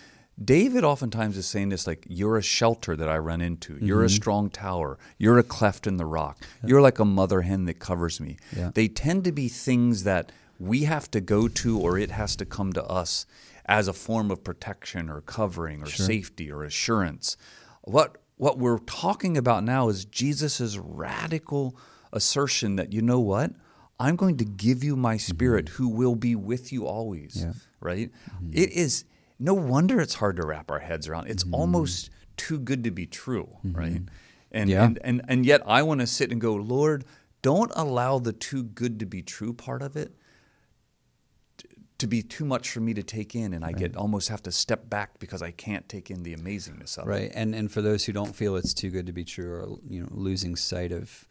David 0.42 0.82
oftentimes 0.82 1.36
is 1.36 1.46
saying 1.46 1.68
this 1.68 1.86
like, 1.86 2.06
"You're 2.08 2.38
a 2.38 2.42
shelter 2.42 2.96
that 2.96 3.10
I 3.10 3.18
run 3.18 3.42
into. 3.42 3.76
You're 3.78 4.04
a 4.04 4.08
strong 4.08 4.48
tower. 4.48 4.98
You're 5.18 5.38
a 5.38 5.42
cleft 5.42 5.86
in 5.86 5.98
the 5.98 6.06
rock. 6.06 6.42
You're 6.64 6.80
like 6.80 6.98
a 6.98 7.04
mother 7.04 7.42
hen 7.42 7.66
that 7.66 7.78
covers 7.78 8.18
me." 8.18 8.38
Yeah. 8.56 8.70
They 8.72 8.88
tend 8.88 9.24
to 9.24 9.32
be 9.32 9.48
things 9.48 10.04
that 10.04 10.32
we 10.62 10.84
have 10.84 11.10
to 11.10 11.20
go 11.20 11.48
to, 11.48 11.78
or 11.78 11.98
it 11.98 12.12
has 12.12 12.36
to 12.36 12.46
come 12.46 12.72
to 12.72 12.84
us 12.84 13.26
as 13.66 13.88
a 13.88 13.92
form 13.92 14.30
of 14.30 14.44
protection 14.44 15.10
or 15.10 15.20
covering 15.20 15.82
or 15.82 15.86
safety 15.86 16.50
or 16.50 16.62
assurance. 16.62 17.36
What 17.82 18.18
what 18.36 18.58
we're 18.58 18.78
talking 18.78 19.36
about 19.36 19.64
now 19.64 19.88
is 19.88 20.04
Jesus' 20.04 20.76
radical 20.76 21.76
assertion 22.12 22.76
that 22.76 22.92
you 22.92 23.02
know 23.02 23.20
what? 23.20 23.52
I'm 24.00 24.16
going 24.16 24.36
to 24.38 24.44
give 24.44 24.82
you 24.82 24.96
my 24.96 25.14
mm-hmm. 25.14 25.30
spirit 25.30 25.68
who 25.70 25.88
will 25.88 26.16
be 26.16 26.34
with 26.34 26.72
you 26.72 26.86
always. 26.86 27.42
Yeah. 27.44 27.52
Right? 27.80 28.10
Mm-hmm. 28.30 28.50
It 28.52 28.70
is 28.72 29.04
no 29.38 29.54
wonder 29.54 30.00
it's 30.00 30.14
hard 30.14 30.36
to 30.36 30.46
wrap 30.46 30.70
our 30.70 30.80
heads 30.80 31.08
around. 31.08 31.28
It's 31.28 31.44
mm-hmm. 31.44 31.54
almost 31.54 32.10
too 32.36 32.58
good 32.58 32.84
to 32.84 32.90
be 32.90 33.06
true, 33.06 33.48
right? 33.64 34.02
And, 34.52 34.70
Yeah. 34.70 34.84
and 34.84 34.98
and 35.02 35.22
and 35.26 35.46
yet 35.46 35.62
I 35.66 35.82
want 35.82 36.00
to 36.00 36.06
sit 36.06 36.30
and 36.30 36.40
go, 36.40 36.54
Lord, 36.54 37.04
don't 37.42 37.72
allow 37.74 38.20
the 38.20 38.32
too 38.32 38.62
good 38.62 39.00
to 39.00 39.06
be 39.06 39.22
true 39.22 39.52
part 39.52 39.82
of 39.82 39.96
it 39.96 40.14
to 42.02 42.08
be 42.08 42.20
too 42.20 42.44
much 42.44 42.68
for 42.68 42.80
me 42.80 42.92
to 42.92 43.02
take 43.04 43.36
in 43.36 43.54
and 43.54 43.64
I 43.64 43.70
get 43.70 43.96
almost 43.96 44.28
have 44.28 44.42
to 44.42 44.50
step 44.50 44.90
back 44.90 45.20
because 45.20 45.40
I 45.40 45.52
can't 45.52 45.88
take 45.88 46.10
in 46.10 46.24
the 46.24 46.34
amazingness 46.34 46.98
of 46.98 47.06
it. 47.06 47.10
right 47.10 47.32
and 47.32 47.54
and 47.54 47.70
for 47.70 47.80
those 47.80 48.04
who 48.04 48.12
don't 48.12 48.34
feel 48.34 48.56
it's 48.56 48.74
too 48.74 48.90
good 48.90 49.06
to 49.06 49.12
be 49.12 49.22
true 49.22 49.52
or 49.52 49.78
you 49.88 50.00
know 50.00 50.08
losing 50.10 50.56
sight 50.56 50.90
of 50.90 51.24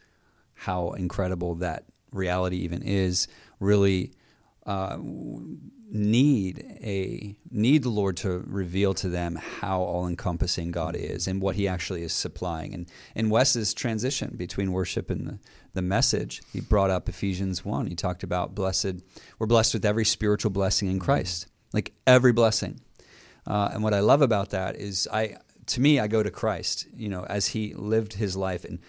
how 0.53 0.91
incredible 0.91 1.55
that 1.55 1.83
reality 2.13 2.55
even 2.59 2.81
is 2.83 3.27
really 3.59 4.13
uh, 4.65 4.97
need 5.91 6.59
a 6.81 7.35
need 7.49 7.83
the 7.83 7.89
Lord 7.89 8.15
to 8.17 8.43
reveal 8.47 8.93
to 8.93 9.09
them 9.09 9.35
how 9.35 9.81
all 9.81 10.07
encompassing 10.07 10.71
God 10.71 10.95
is 10.95 11.27
and 11.27 11.41
what 11.41 11.55
He 11.55 11.67
actually 11.67 12.03
is 12.03 12.13
supplying. 12.13 12.73
And 12.73 12.89
in 13.15 13.29
Wes's 13.29 13.73
transition 13.73 14.35
between 14.37 14.71
worship 14.71 15.09
and 15.09 15.27
the, 15.27 15.39
the 15.73 15.81
message, 15.81 16.41
he 16.53 16.61
brought 16.61 16.89
up 16.89 17.09
Ephesians 17.09 17.65
one. 17.65 17.87
He 17.87 17.95
talked 17.95 18.23
about 18.23 18.55
blessed. 18.55 19.01
We're 19.37 19.47
blessed 19.47 19.73
with 19.73 19.85
every 19.85 20.05
spiritual 20.05 20.51
blessing 20.51 20.89
in 20.89 20.99
Christ, 20.99 21.47
like 21.73 21.93
every 22.07 22.31
blessing. 22.31 22.79
Uh, 23.45 23.71
and 23.73 23.83
what 23.83 23.93
I 23.93 23.99
love 23.99 24.21
about 24.21 24.51
that 24.51 24.75
is 24.77 25.07
I 25.11 25.37
to 25.67 25.81
me 25.81 25.99
I 25.99 26.07
go 26.07 26.23
to 26.23 26.31
Christ. 26.31 26.87
You 26.95 27.09
know, 27.09 27.25
as 27.25 27.47
He 27.47 27.73
lived 27.73 28.13
His 28.13 28.37
life 28.37 28.63
and 28.63 28.79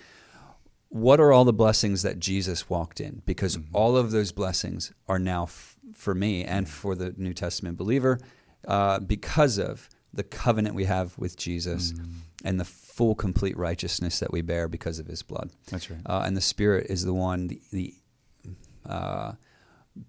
what 0.92 1.20
are 1.20 1.32
all 1.32 1.44
the 1.44 1.54
blessings 1.54 2.02
that 2.02 2.18
Jesus 2.18 2.68
walked 2.68 3.00
in? 3.00 3.22
Because 3.24 3.58
all 3.72 3.96
of 3.96 4.10
those 4.10 4.30
blessings 4.30 4.92
are 5.08 5.18
now 5.18 5.44
f- 5.44 5.76
for 5.94 6.14
me 6.14 6.44
and 6.44 6.68
for 6.68 6.94
the 6.94 7.14
New 7.16 7.32
Testament 7.32 7.78
believer 7.78 8.18
uh, 8.68 8.98
because 9.00 9.58
of 9.58 9.88
the 10.12 10.22
covenant 10.22 10.74
we 10.74 10.84
have 10.84 11.16
with 11.16 11.38
Jesus 11.38 11.94
and 12.44 12.60
the 12.60 12.66
full, 12.66 13.14
complete 13.14 13.56
righteousness 13.56 14.20
that 14.20 14.30
we 14.30 14.42
bear 14.42 14.68
because 14.68 14.98
of 14.98 15.06
his 15.06 15.22
blood. 15.22 15.50
That's 15.70 15.90
right. 15.90 16.00
Uh, 16.04 16.24
and 16.26 16.36
the 16.36 16.42
Spirit 16.42 16.88
is 16.90 17.04
the 17.06 17.14
one, 17.14 17.46
the, 17.46 17.60
the 17.72 17.94
uh, 18.84 19.32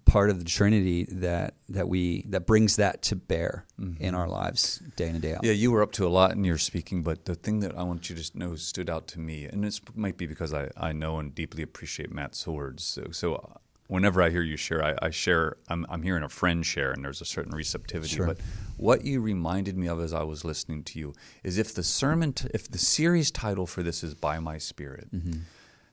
part 0.04 0.30
of 0.30 0.38
the 0.38 0.44
Trinity 0.44 1.04
that, 1.10 1.54
that 1.68 1.88
we 1.88 2.24
that 2.28 2.46
brings 2.46 2.76
that 2.76 3.02
to 3.02 3.16
bear 3.16 3.66
in 4.00 4.14
our 4.14 4.28
lives 4.28 4.80
day 4.96 5.08
in 5.08 5.14
and 5.16 5.22
day 5.22 5.34
out. 5.34 5.44
Yeah, 5.44 5.52
you 5.52 5.70
were 5.70 5.82
up 5.82 5.92
to 5.92 6.06
a 6.06 6.08
lot 6.08 6.32
in 6.32 6.44
your 6.44 6.58
speaking, 6.58 7.02
but 7.02 7.26
the 7.26 7.34
thing 7.34 7.60
that 7.60 7.76
I 7.76 7.82
want 7.82 8.08
you 8.08 8.16
to 8.16 8.38
know 8.38 8.54
stood 8.56 8.88
out 8.88 9.06
to 9.08 9.20
me, 9.20 9.44
and 9.44 9.62
this 9.62 9.80
might 9.94 10.16
be 10.16 10.26
because 10.26 10.54
I, 10.54 10.70
I 10.76 10.92
know 10.92 11.18
and 11.18 11.34
deeply 11.34 11.62
appreciate 11.62 12.12
Matt 12.12 12.34
Swords. 12.34 12.82
So, 12.84 13.08
so 13.10 13.34
uh, 13.34 13.58
whenever 13.88 14.22
I 14.22 14.30
hear 14.30 14.42
you 14.42 14.56
share, 14.56 14.82
I, 14.82 14.94
I 15.02 15.10
share, 15.10 15.56
I'm, 15.68 15.84
I'm 15.90 16.02
hearing 16.02 16.22
a 16.22 16.28
friend 16.28 16.64
share, 16.64 16.92
and 16.92 17.04
there's 17.04 17.20
a 17.20 17.26
certain 17.26 17.52
receptivity. 17.52 18.16
Sure. 18.16 18.26
But 18.26 18.38
what 18.76 19.04
you 19.04 19.20
reminded 19.20 19.76
me 19.76 19.88
of 19.88 20.00
as 20.00 20.12
I 20.14 20.22
was 20.22 20.44
listening 20.44 20.82
to 20.84 20.98
you 20.98 21.14
is 21.42 21.58
if 21.58 21.74
the 21.74 21.82
sermon, 21.82 22.32
t- 22.32 22.48
if 22.54 22.70
the 22.70 22.78
series 22.78 23.30
title 23.30 23.66
for 23.66 23.82
this 23.82 24.02
is 24.02 24.14
By 24.14 24.38
My 24.38 24.58
Spirit, 24.58 25.08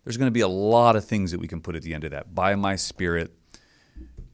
there's 0.04 0.18
going 0.18 0.28
to 0.28 0.32
be 0.32 0.42
a 0.42 0.48
lot 0.48 0.96
of 0.96 1.06
things 1.06 1.32
that 1.32 1.40
we 1.40 1.48
can 1.48 1.62
put 1.62 1.76
at 1.76 1.84
the 1.84 1.94
end 1.94 2.04
of 2.06 2.12
that. 2.12 2.34
By 2.34 2.56
My 2.56 2.76
Spirit, 2.76 3.34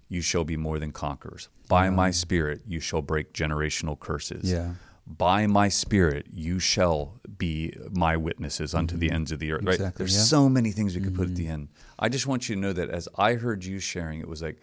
you 0.10 0.22
shall 0.22 0.44
be 0.44 0.58
more 0.58 0.80
than 0.80 0.92
conquerors. 0.92 1.50
By 1.68 1.90
my 1.90 2.12
spirit, 2.12 2.62
you 2.66 2.80
shall 2.80 3.02
break 3.02 3.34
generational 3.34 4.00
curses. 4.00 4.50
Yeah. 4.52 4.74
By 5.06 5.48
my 5.48 5.70
spirit, 5.70 6.28
you 6.34 6.60
shall 6.60 7.20
be 7.38 7.74
my 7.92 8.18
witnesses 8.18 8.74
unto 8.74 8.98
the 8.98 9.10
ends 9.12 9.32
of 9.32 9.40
the 9.40 9.52
earth. 9.54 9.64
Right? 9.64 9.96
There's 9.96 10.16
yeah. 10.16 10.24
so 10.24 10.50
many 10.50 10.72
things 10.72 10.96
we 10.96 11.02
could 11.02 11.16
put 11.16 11.30
at 11.30 11.36
the 11.36 11.48
end. 11.48 11.70
I 12.00 12.10
just 12.10 12.28
want 12.28 12.50
you 12.50 12.56
to 12.56 12.62
know 12.62 12.74
that 12.74 12.90
as 12.90 13.08
I 13.18 13.34
heard 13.36 13.64
you 13.64 13.80
sharing, 13.80 14.20
it 14.20 14.28
was 14.28 14.42
like, 14.42 14.58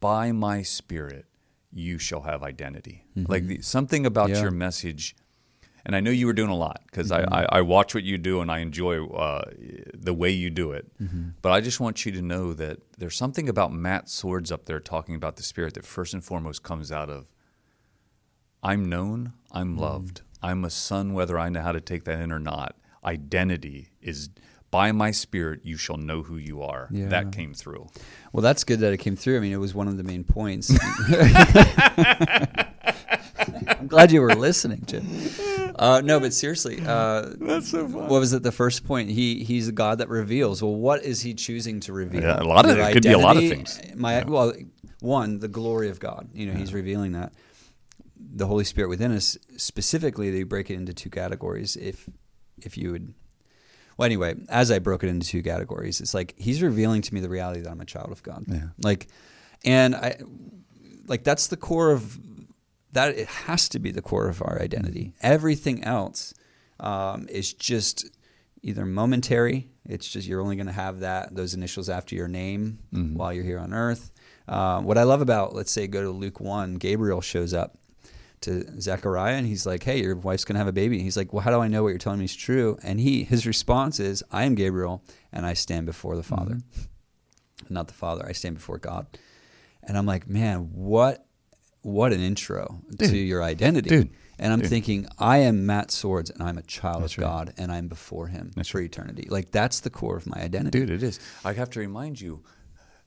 by 0.00 0.32
my 0.32 0.62
spirit, 0.62 1.24
you 1.72 1.98
shall 1.98 2.20
have 2.22 2.42
identity. 2.42 3.04
Like 3.16 3.46
the, 3.46 3.62
something 3.62 4.04
about 4.06 4.28
Yeah. 4.30 4.42
your 4.42 4.50
message. 4.50 5.16
And 5.86 5.94
I 5.96 6.00
know 6.00 6.10
you 6.10 6.26
were 6.26 6.32
doing 6.34 6.50
a 6.50 6.56
lot 6.56 6.82
because 6.86 7.10
Mm-hmm. 7.10 7.32
I, 7.32 7.42
I, 7.44 7.58
I 7.58 7.60
watch 7.62 7.94
what 7.94 8.04
you 8.04 8.16
do 8.18 8.40
and 8.40 8.50
I 8.50 8.58
enjoy 8.58 9.04
uh, 9.06 9.50
the 9.92 10.14
way 10.14 10.30
you 10.30 10.50
do 10.50 10.72
it. 10.72 10.86
Mm-hmm. 11.02 11.30
But 11.42 11.52
I 11.52 11.60
just 11.60 11.80
want 11.80 12.04
you 12.06 12.12
to 12.12 12.22
know 12.22 12.52
that 12.54 12.78
there's 12.98 13.16
something 13.16 13.48
about 13.48 13.72
Matt 13.72 14.08
Swords 14.08 14.52
up 14.52 14.66
there 14.66 14.80
talking 14.80 15.14
about 15.14 15.36
the 15.36 15.42
Spirit 15.42 15.74
that 15.74 15.84
first 15.84 16.14
and 16.14 16.24
foremost 16.24 16.62
comes 16.62 16.92
out 16.92 17.10
of 17.10 17.30
I'm 18.62 18.88
known. 18.88 19.32
I'm 19.52 19.76
mm. 19.76 19.80
loved, 19.80 20.22
I'm 20.42 20.64
a 20.64 20.70
son 20.70 21.12
whether 21.12 21.38
I 21.38 21.48
know 21.48 21.60
how 21.60 21.72
to 21.72 21.80
take 21.80 22.04
that 22.04 22.20
in 22.20 22.32
or 22.32 22.38
not. 22.38 22.76
Identity 23.04 23.90
is 24.00 24.30
by 24.70 24.90
my 24.90 25.12
Spirit, 25.12 25.60
you 25.62 25.76
shall 25.76 25.96
know 25.96 26.22
who 26.22 26.36
you 26.36 26.62
are. 26.62 26.88
Yeah. 26.90 27.06
That 27.06 27.30
came 27.30 27.54
through. 27.54 27.88
Well, 28.32 28.42
that's 28.42 28.64
good 28.64 28.80
that 28.80 28.92
it 28.92 28.96
came 28.96 29.14
through. 29.14 29.36
I 29.36 29.40
mean, 29.40 29.52
it 29.52 29.58
was 29.58 29.74
one 29.74 29.86
of 29.86 29.96
the 29.96 30.02
main 30.02 30.24
points. 30.24 30.70
I'm 33.68 33.86
glad 33.86 34.10
you 34.10 34.20
were 34.20 34.34
listening, 34.34 34.82
Jim. 34.86 35.06
Uh, 35.76 36.00
no, 36.04 36.20
but 36.20 36.32
seriously, 36.32 36.80
uh, 36.86 37.30
That's 37.40 37.70
so 37.70 37.86
fun. 37.88 38.08
what 38.08 38.20
was 38.20 38.32
it? 38.32 38.42
The 38.42 38.52
first 38.52 38.84
point. 38.84 39.10
He 39.10 39.44
he's 39.44 39.68
a 39.68 39.72
God 39.72 39.98
that 39.98 40.08
reveals. 40.08 40.62
Well, 40.62 40.74
what 40.74 41.02
is 41.02 41.20
he 41.20 41.34
choosing 41.34 41.80
to 41.80 41.92
reveal? 41.92 42.22
Yeah, 42.22 42.40
a 42.40 42.44
lot 42.44 42.68
of- 42.68 42.76
it 42.78 42.92
could 42.92 43.02
be 43.02 43.12
a 43.12 43.18
lot 43.18 43.36
of 43.36 43.42
things. 43.42 43.80
My 43.94 44.22
well, 44.24 44.52
one 45.00 45.38
the 45.38 45.48
glory 45.48 45.88
of 45.90 46.00
God. 46.00 46.28
You 46.32 46.46
know, 46.46 46.54
he's 46.54 46.72
revealing 46.72 47.12
that 47.12 47.32
the 48.16 48.46
Holy 48.46 48.64
Spirit 48.64 48.88
within 48.88 49.12
us. 49.12 49.36
Specifically, 49.56 50.30
they 50.30 50.42
break 50.42 50.70
it 50.70 50.74
into 50.74 50.94
two 50.94 51.10
categories. 51.10 51.76
If 51.76 52.08
if 52.62 52.76
you 52.78 52.92
would 52.92 53.14
well, 53.96 54.06
anyway, 54.06 54.34
as 54.48 54.70
I 54.70 54.78
broke 54.80 55.04
it 55.04 55.08
into 55.08 55.26
two 55.26 55.42
categories, 55.42 56.00
it's 56.00 56.14
like 56.14 56.34
he's 56.36 56.62
revealing 56.62 57.02
to 57.02 57.14
me 57.14 57.20
the 57.20 57.28
reality 57.28 57.60
that 57.60 57.70
I'm 57.70 57.80
a 57.80 57.84
child 57.84 58.10
of 58.10 58.22
God. 58.22 58.44
Yeah. 58.48 58.68
Like, 58.82 59.06
and 59.64 59.94
I, 59.94 60.16
like 61.06 61.22
that's 61.22 61.46
the 61.46 61.56
core 61.56 61.92
of 61.92 62.18
that. 62.94 63.16
It 63.16 63.28
has 63.28 63.68
to 63.70 63.78
be 63.78 63.90
the 63.90 64.02
core 64.02 64.28
of 64.28 64.42
our 64.42 64.60
identity. 64.60 65.12
Everything 65.20 65.84
else 65.84 66.34
um, 66.80 67.28
is 67.28 67.52
just 67.52 68.06
either 68.62 68.84
momentary. 68.86 69.68
It's 69.86 70.08
just 70.10 70.26
you're 70.26 70.40
only 70.40 70.56
going 70.56 70.66
to 70.66 70.72
have 70.72 71.00
that 71.00 71.34
those 71.34 71.54
initials 71.54 71.88
after 71.88 72.14
your 72.14 72.28
name 72.28 72.78
Mm-hmm. 72.92 73.16
while 73.16 73.32
you're 73.32 73.44
here 73.44 73.58
on 73.58 73.74
earth. 73.74 74.10
Uh, 74.48 74.80
what 74.80 74.98
I 74.98 75.02
love 75.04 75.20
about, 75.20 75.54
let's 75.54 75.70
say, 75.72 75.86
go 75.86 76.02
to 76.02 76.10
Luke 76.10 76.40
one, 76.40 76.74
Gabriel 76.74 77.20
shows 77.20 77.54
up 77.54 77.78
to 78.42 78.78
Zechariah 78.80 79.36
and 79.36 79.46
he's 79.46 79.64
like, 79.64 79.82
"Hey, 79.82 80.02
your 80.02 80.16
wife's 80.16 80.44
going 80.44 80.54
to 80.54 80.58
have 80.58 80.68
a 80.68 80.72
baby." 80.72 80.96
And 80.96 81.04
he's 81.04 81.16
like, 81.16 81.32
"Well, 81.32 81.42
how 81.42 81.50
do 81.50 81.60
I 81.60 81.68
know 81.68 81.82
what 81.82 81.88
you're 81.90 81.98
telling 81.98 82.18
me 82.18 82.26
is 82.26 82.36
true?" 82.36 82.78
And 82.82 83.00
he 83.00 83.24
his 83.24 83.46
response 83.46 83.98
is, 84.00 84.22
"I 84.30 84.44
am 84.44 84.54
Gabriel, 84.54 85.02
and 85.32 85.46
I 85.46 85.54
stand 85.54 85.86
before 85.86 86.14
the 86.16 86.22
Father, 86.22 86.58
not 87.70 87.86
the 87.88 87.94
Father. 87.94 88.24
I 88.26 88.32
stand 88.32 88.56
before 88.56 88.78
God." 88.78 89.06
And 89.82 89.96
I'm 89.96 90.06
like, 90.06 90.28
"Man, 90.28 90.70
what 90.74 91.23
what 91.84 92.12
an 92.12 92.20
intro 92.20 92.82
to 92.98 93.16
your 93.16 93.42
identity." 93.42 93.88
Dude. 93.90 94.10
And 94.36 94.52
I'm 94.52 94.60
Dude. 94.62 94.68
thinking, 94.70 95.06
I 95.16 95.38
am 95.38 95.64
Matt 95.64 95.92
Swords, 95.92 96.28
and 96.28 96.42
I'm 96.42 96.58
a 96.58 96.62
child 96.62 97.04
That's 97.04 97.12
of 97.14 97.18
right. 97.22 97.24
God, 97.28 97.54
and 97.56 97.70
I'm 97.70 97.86
before 97.86 98.26
Him 98.26 98.50
That's 98.56 98.68
for 98.68 98.80
eternity. 98.80 99.28
Like 99.30 99.52
that's 99.52 99.78
the 99.78 99.90
core 99.90 100.16
of 100.16 100.26
my 100.26 100.40
identity. 100.42 100.80
Dude, 100.80 100.90
it 100.90 101.04
is. 101.04 101.20
I 101.44 101.52
have 101.52 101.70
to 101.70 101.78
remind 101.80 102.20
you, 102.20 102.42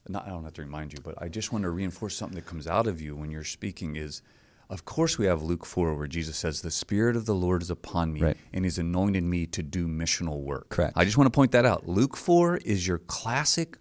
not, 0.08 0.26
I 0.26 0.30
don't 0.30 0.44
have 0.44 0.54
to 0.54 0.62
remind 0.62 0.94
you, 0.94 1.00
but 1.04 1.20
I 1.20 1.28
just 1.28 1.52
want 1.52 1.64
to 1.64 1.70
reinforce 1.70 2.16
something 2.16 2.36
that 2.36 2.46
comes 2.46 2.66
out 2.66 2.86
of 2.86 3.02
you 3.02 3.14
when 3.14 3.30
you're 3.30 3.44
speaking 3.44 3.96
is, 3.96 4.22
of 4.70 4.86
course, 4.86 5.18
we 5.18 5.26
have 5.26 5.42
Luke 5.42 5.66
4 5.66 5.94
where 5.94 6.06
Jesus 6.06 6.38
says, 6.38 6.62
The 6.62 6.70
Spirit 6.70 7.14
of 7.14 7.26
the 7.26 7.34
Lord 7.34 7.60
is 7.60 7.70
upon 7.70 8.14
me, 8.14 8.22
Right. 8.22 8.36
and 8.54 8.64
He's 8.64 8.78
anointed 8.78 9.22
me 9.22 9.44
to 9.48 9.62
do 9.62 9.86
missional 9.86 10.40
work. 10.40 10.70
Correct. 10.70 10.94
I 10.96 11.04
just 11.04 11.18
want 11.18 11.26
to 11.30 11.36
point 11.36 11.52
that 11.52 11.66
out. 11.66 11.86
Luke 11.86 12.16
4 12.16 12.56
is 12.58 12.86
your 12.86 12.98
classic, 13.00 13.76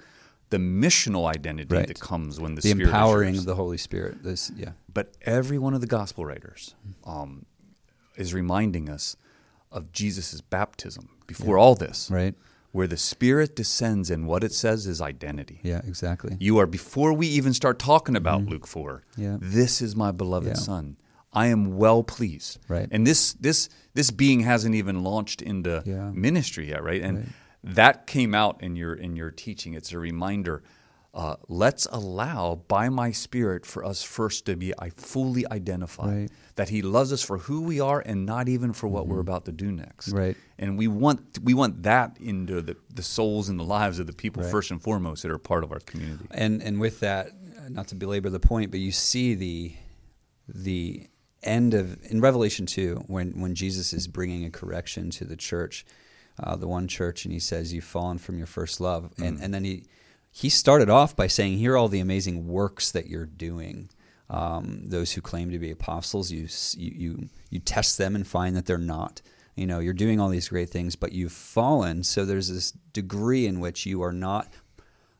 the 0.50 0.58
missional 0.58 1.28
identity 1.28 1.76
Right. 1.76 1.88
that 1.88 2.00
comes 2.00 2.40
when 2.40 2.56
the, 2.56 2.62
the 2.62 2.70
Spirit 2.70 2.88
empowering 2.88 3.38
of 3.38 3.46
the 3.46 3.56
Holy 3.56 3.78
Spirit. 3.78 4.24
This, 4.24 4.52
yeah, 4.56 4.72
But 4.94 5.14
every 5.22 5.58
one 5.58 5.74
of 5.74 5.82
the 5.82 5.88
gospel 5.88 6.26
writers 6.26 6.74
um, 7.06 7.46
is 8.16 8.34
reminding 8.34 8.90
us 8.90 9.18
of 9.72 9.92
Jesus' 9.92 10.40
baptism 10.42 11.10
before 11.28 11.58
all 11.58 11.76
this, 11.76 12.10
right. 12.10 12.34
where 12.72 12.88
the 12.88 12.96
Spirit 12.98 13.56
descends 13.56 14.10
and 14.10 14.26
what 14.26 14.44
it 14.44 14.54
says 14.54 14.88
is 14.88 15.02
identity. 15.02 15.60
Yeah, 15.64 15.82
exactly. 15.86 16.38
You 16.40 16.58
are, 16.60 16.66
before 16.66 17.12
we 17.12 17.28
even 17.28 17.54
start 17.54 17.78
talking 17.78 18.16
about 18.16 18.46
Luke 18.46 18.66
4, 18.66 19.04
Mm-hmm. 19.18 19.22
Yeah. 19.22 19.38
this 19.42 19.82
is 19.82 19.96
my 19.96 20.12
beloved 20.12 20.48
Yeah. 20.48 20.54
Son. 20.54 20.96
I 21.34 21.48
am 21.48 21.78
well 21.78 22.04
pleased. 22.04 22.58
Right. 22.70 22.88
And 22.90 23.06
this, 23.06 23.34
this, 23.34 23.68
this 23.94 24.10
being 24.12 24.40
hasn't 24.40 24.74
even 24.76 25.04
launched 25.04 25.42
into 25.42 25.84
Yeah. 25.86 26.10
ministry 26.12 26.70
yet, 26.70 26.82
right? 26.84 27.02
And 27.02 27.18
Right. 27.18 27.28
That 27.76 28.08
came 28.08 28.34
out 28.36 28.62
in 28.64 28.76
your, 28.76 28.94
in 28.94 29.16
your 29.16 29.32
teaching. 29.32 29.74
It's 29.74 29.92
a 29.92 30.00
reminder. 30.00 30.64
Uh, 31.14 31.36
let's 31.48 31.88
allow 31.92 32.62
by 32.68 32.90
my 32.90 33.12
spirit 33.12 33.66
for 33.66 33.84
us 33.84 34.04
first 34.04 34.46
to 34.46 34.56
be 34.56 34.72
I 34.78 34.90
fully 34.92 35.46
identify 35.52 36.06
Right. 36.06 36.16
Mm-hmm. 36.26 36.36
that 36.58 36.70
he 36.70 36.82
loves 36.84 37.12
us 37.12 37.24
for 37.24 37.40
who 37.40 37.62
we 37.62 37.80
are 37.80 38.00
and 38.06 38.26
not 38.26 38.48
even 38.48 38.72
for 38.72 38.88
what 38.88 39.08
we're 39.08 39.20
about 39.22 39.46
to 39.46 39.52
do 39.52 39.72
next 39.72 40.10
Right. 40.10 40.38
and 40.60 40.78
we 40.78 40.88
want 40.88 41.40
we 41.42 41.56
want 41.56 41.82
that 41.84 42.18
into 42.20 42.62
the, 42.62 42.76
the 42.94 43.02
souls 43.02 43.50
and 43.50 43.58
the 43.60 43.64
lives 43.64 43.98
of 43.98 44.06
the 44.06 44.14
people 44.14 44.44
Right. 44.44 44.52
first 44.52 44.70
and 44.70 44.80
foremost 44.82 45.24
that 45.24 45.32
are 45.32 45.40
part 45.40 45.64
of 45.64 45.72
our 45.72 45.80
community 45.80 46.26
And 46.30 46.62
and 46.62 46.80
with 46.80 47.00
that, 47.00 47.32
not 47.70 47.88
to 47.88 47.96
belabor 47.96 48.30
the 48.30 48.40
point, 48.40 48.70
but 48.70 48.80
you 48.80 48.92
see 48.92 49.34
the 49.34 49.74
the 50.48 51.08
end 51.42 51.74
of 51.74 51.98
in 52.12 52.22
Revelation 52.22 52.66
two 52.68 53.04
when 53.08 53.40
when 53.42 53.56
Jesus 53.56 53.92
is 53.94 54.08
bringing 54.08 54.46
a 54.46 54.52
correction 54.52 55.10
to 55.12 55.26
the 55.26 55.36
church, 55.36 55.84
uh, 56.42 56.56
the 56.56 56.68
one 56.68 56.88
church, 56.88 57.26
and 57.26 57.34
he 57.34 57.40
says, 57.40 57.74
"You've 57.74 57.84
fallen 57.84 58.18
from 58.18 58.38
your 58.38 58.48
first 58.48 58.80
love," 58.80 59.12
and 59.18 59.40
and 59.42 59.54
then 59.54 59.64
he 59.64 59.84
he 60.32 60.50
started 60.50 60.90
off 60.90 61.16
by 61.16 61.28
saying, 61.28 61.58
"Here 61.58 61.74
are 61.74 61.78
all 61.78 61.88
the 61.88 62.00
amazing 62.00 62.48
works 62.48 62.92
that 62.92 63.08
you're 63.08 63.26
doing." 63.26 63.90
Um, 64.30 64.82
those 64.84 65.14
who 65.14 65.22
claim 65.22 65.52
to 65.52 65.60
be 65.60 65.72
apostles, 65.72 66.32
you, 66.32 66.48
you 66.76 66.92
you 66.96 67.30
you 67.50 67.60
test 67.60 67.98
them 67.98 68.16
and 68.16 68.28
find 68.28 68.56
that 68.56 68.66
they're 68.66 68.78
not. 68.78 69.22
You 69.56 69.66
know, 69.66 69.80
you're 69.80 69.94
doing 69.94 70.20
all 70.20 70.30
these 70.30 70.50
great 70.50 70.70
things, 70.70 70.96
but 70.96 71.14
you've 71.14 71.32
fallen. 71.32 72.04
So 72.04 72.26
there's 72.26 72.50
this 72.50 72.72
degree 72.94 73.48
in 73.48 73.60
which 73.60 73.88
you 73.88 74.04
are 74.04 74.14
not 74.14 74.48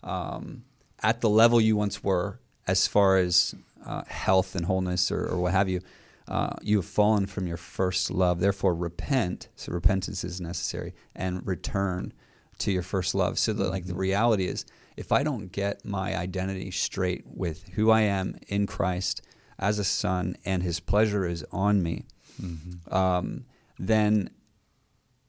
um, 0.04 0.64
at 1.02 1.22
the 1.22 1.30
level 1.30 1.60
you 1.60 1.76
once 1.76 2.04
were 2.04 2.40
as 2.68 2.86
far 2.86 3.18
as 3.18 3.56
uh, 3.86 4.04
health 4.06 4.56
and 4.56 4.66
wholeness 4.66 5.12
or, 5.12 5.26
or 5.26 5.38
what 5.38 5.54
have 5.54 5.70
you. 5.70 5.82
Uh, 6.28 6.54
you 6.62 6.78
have 6.78 6.86
fallen 6.86 7.26
from 7.26 7.48
your 7.48 7.58
first 7.58 8.12
love. 8.12 8.40
Therefore, 8.40 8.76
repent. 8.76 9.50
So 9.56 9.72
repentance 9.72 10.24
is 10.24 10.42
necessary 10.42 10.94
and 11.16 11.46
return 11.46 12.14
to 12.60 12.72
your 12.72 12.84
first 12.84 13.16
love. 13.16 13.40
So 13.40 13.54
that, 13.54 13.70
like, 13.70 13.86
the 13.86 13.96
reality 13.96 14.48
is, 14.48 14.66
if 14.98 15.12
I 15.12 15.24
don't 15.24 15.52
get 15.52 15.86
my 15.86 16.18
identity 16.18 16.72
straight 16.72 17.24
with 17.26 17.68
who 17.70 17.92
I 17.92 18.02
am 18.02 18.38
in 18.48 18.66
Christ 18.66 19.22
as 19.60 19.80
a 19.80 19.84
son, 19.84 20.36
and 20.44 20.64
His 20.64 20.80
pleasure 20.80 21.26
is 21.26 21.46
on 21.52 21.82
me, 21.82 22.06
um, 22.92 23.46
then 23.80 24.30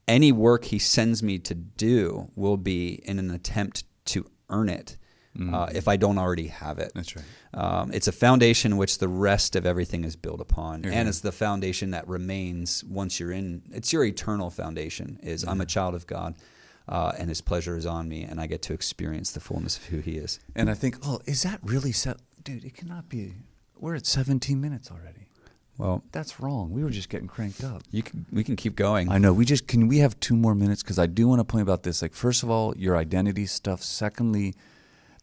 any 0.06 0.32
work 0.32 0.64
he 0.64 0.78
sends 0.78 1.22
me 1.22 1.38
to 1.38 1.54
do 1.54 2.30
will 2.34 2.56
be 2.56 2.94
in 3.04 3.18
an 3.18 3.30
attempt 3.30 3.84
to 4.06 4.26
earn 4.48 4.68
it 4.68 4.96
uh, 5.52 5.68
if 5.74 5.86
I 5.88 5.96
don't 5.96 6.18
already 6.18 6.48
have 6.48 6.78
it. 6.78 6.88
Mm. 6.90 6.94
That's 6.94 7.16
right. 7.16 7.24
Um, 7.54 7.92
it's 7.92 8.08
a 8.08 8.12
foundation 8.12 8.76
which 8.76 8.98
the 8.98 9.08
rest 9.08 9.54
of 9.56 9.64
everything 9.66 10.04
is 10.04 10.16
built 10.16 10.40
upon, 10.40 10.82
You're 10.82 10.92
and 10.92 11.08
it's 11.08 11.20
the 11.20 11.32
foundation 11.32 11.90
that 11.92 12.08
remains 12.08 12.82
once 12.84 13.20
you're 13.20 13.32
in. 13.32 13.62
It's 13.72 13.92
your 13.92 14.04
eternal 14.04 14.50
foundation. 14.50 15.18
Is 15.22 15.44
I'm 15.44 15.60
a 15.60 15.66
child 15.66 15.94
of 15.94 16.06
God, 16.06 16.34
uh, 16.88 17.12
and 17.18 17.28
His 17.28 17.40
pleasure 17.40 17.76
is 17.76 17.86
on 17.86 18.08
me, 18.08 18.22
and 18.24 18.40
I 18.40 18.46
get 18.46 18.62
to 18.62 18.72
experience 18.72 19.30
the 19.30 19.40
fullness 19.40 19.76
of 19.76 19.84
who 19.84 19.98
He 20.00 20.16
is. 20.18 20.40
and 20.56 20.68
i 20.70 20.74
think 20.74 20.96
oh 21.04 21.20
is 21.26 21.42
that 21.42 21.60
really 21.62 21.92
set 21.92 22.16
dude 22.42 22.64
it 22.64 22.74
cannot 22.74 23.08
be 23.08 23.34
we're 23.78 23.94
at 23.94 24.06
17 24.06 24.60
minutes 24.60 24.90
already 24.90 25.28
Well, 25.76 26.02
that's 26.10 26.40
wrong 26.40 26.72
we 26.72 26.82
were 26.82 26.90
just 26.90 27.08
getting 27.08 27.28
cranked 27.28 27.62
up 27.62 27.82
you 27.92 28.02
can, 28.02 28.26
we 28.32 28.42
can 28.42 28.56
keep 28.56 28.74
going. 28.74 29.08
i 29.10 29.18
know 29.18 29.32
we 29.32 29.44
just 29.44 29.66
can 29.68 29.86
we 29.88 29.98
have 29.98 30.18
two 30.20 30.34
more 30.36 30.54
minutes 30.54 30.82
because 30.82 30.98
i 30.98 31.06
do 31.06 31.28
want 31.28 31.38
to 31.40 31.44
point 31.44 31.62
about 31.62 31.82
this 31.84 32.02
like 32.02 32.14
first 32.14 32.42
of 32.42 32.50
all 32.50 32.74
your 32.76 32.96
identity 32.96 33.46
stuff 33.46 33.82
secondly 33.82 34.54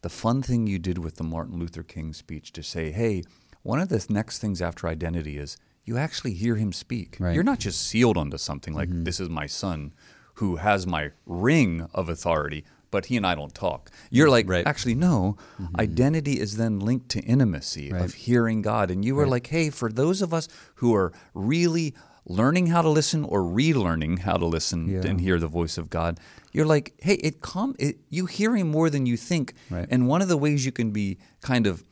the 0.06 0.10
fun 0.10 0.40
thing 0.40 0.68
you 0.68 0.78
did 0.78 0.98
with 0.98 1.16
the 1.16 1.24
martin 1.24 1.58
luther 1.58 1.82
king 1.82 2.12
speech 2.12 2.52
to 2.52 2.62
say 2.62 2.92
hey 2.92 3.24
one 3.64 3.80
of 3.80 3.88
the 3.88 4.06
next 4.08 4.38
things 4.38 4.62
after 4.62 4.86
identity 4.86 5.36
is 5.36 5.56
you 5.84 5.96
actually 5.98 6.32
hear 6.32 6.54
him 6.54 6.72
speak. 6.72 7.16
Right. 7.18 7.34
you're 7.34 7.42
not 7.42 7.58
just 7.58 7.84
sealed 7.84 8.16
onto 8.16 8.38
something 8.38 8.72
like 8.72 8.88
mm-hmm. 8.88 9.02
this 9.02 9.18
is 9.18 9.28
my 9.28 9.46
son 9.46 9.92
who 10.34 10.56
has 10.56 10.86
my 10.86 11.10
ring 11.26 11.88
of 11.92 12.08
authority 12.08 12.64
but 12.92 13.06
he 13.06 13.16
and 13.16 13.26
i 13.26 13.34
don't 13.34 13.52
talk. 13.52 13.90
You're 14.10 14.30
like 14.30 14.48
Right. 14.48 14.64
actually 14.64 14.94
no. 14.94 15.36
Mm-hmm. 15.60 15.80
Identity 15.80 16.38
is 16.38 16.56
then 16.56 16.78
linked 16.78 17.08
to 17.08 17.20
intimacy 17.22 17.90
Right. 17.92 18.04
of 18.04 18.14
hearing 18.14 18.62
god. 18.62 18.92
And 18.92 19.04
you 19.04 19.16
were 19.16 19.26
like 19.26 19.48
hey 19.48 19.70
for 19.70 19.90
those 19.90 20.22
of 20.22 20.32
us 20.32 20.46
who 20.76 20.94
are 20.94 21.12
really 21.34 21.94
learning 22.28 22.66
how 22.66 22.82
to 22.82 22.88
listen 22.88 23.24
or 23.24 23.40
relearning 23.42 24.18
how 24.20 24.36
to 24.36 24.46
listen 24.46 24.88
Yeah. 24.88 25.06
and 25.06 25.20
hear 25.20 25.38
the 25.38 25.46
voice 25.46 25.78
of 25.78 25.88
god 25.90 26.18
you're 26.52 26.66
like 26.66 26.92
hey 27.00 27.14
it 27.14 27.40
come 27.40 27.74
it, 27.78 27.98
you 28.10 28.26
hear 28.26 28.56
him 28.56 28.68
more 28.68 28.90
than 28.90 29.06
you 29.06 29.16
think 29.16 29.54
Right. 29.70 29.86
and 29.90 30.08
one 30.08 30.22
of 30.22 30.28
the 30.28 30.36
ways 30.36 30.66
you 30.66 30.72
can 30.72 30.90
be 30.90 31.18
kind 31.40 31.66
of 31.66 31.84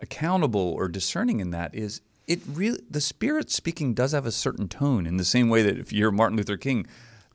accountable 0.00 0.60
or 0.78 0.88
discerning 0.88 1.40
in 1.40 1.50
that 1.50 1.74
is 1.74 2.00
it 2.26 2.40
really 2.46 2.80
the 2.88 3.00
spirit 3.00 3.50
speaking 3.50 3.92
does 3.94 4.12
have 4.12 4.26
a 4.26 4.32
certain 4.32 4.68
tone 4.68 5.06
in 5.06 5.16
the 5.16 5.24
same 5.24 5.48
way 5.48 5.62
that 5.62 5.78
if 5.78 5.92
you're 5.92 6.10
Martin 6.12 6.36
Luther 6.36 6.56
King 6.56 6.86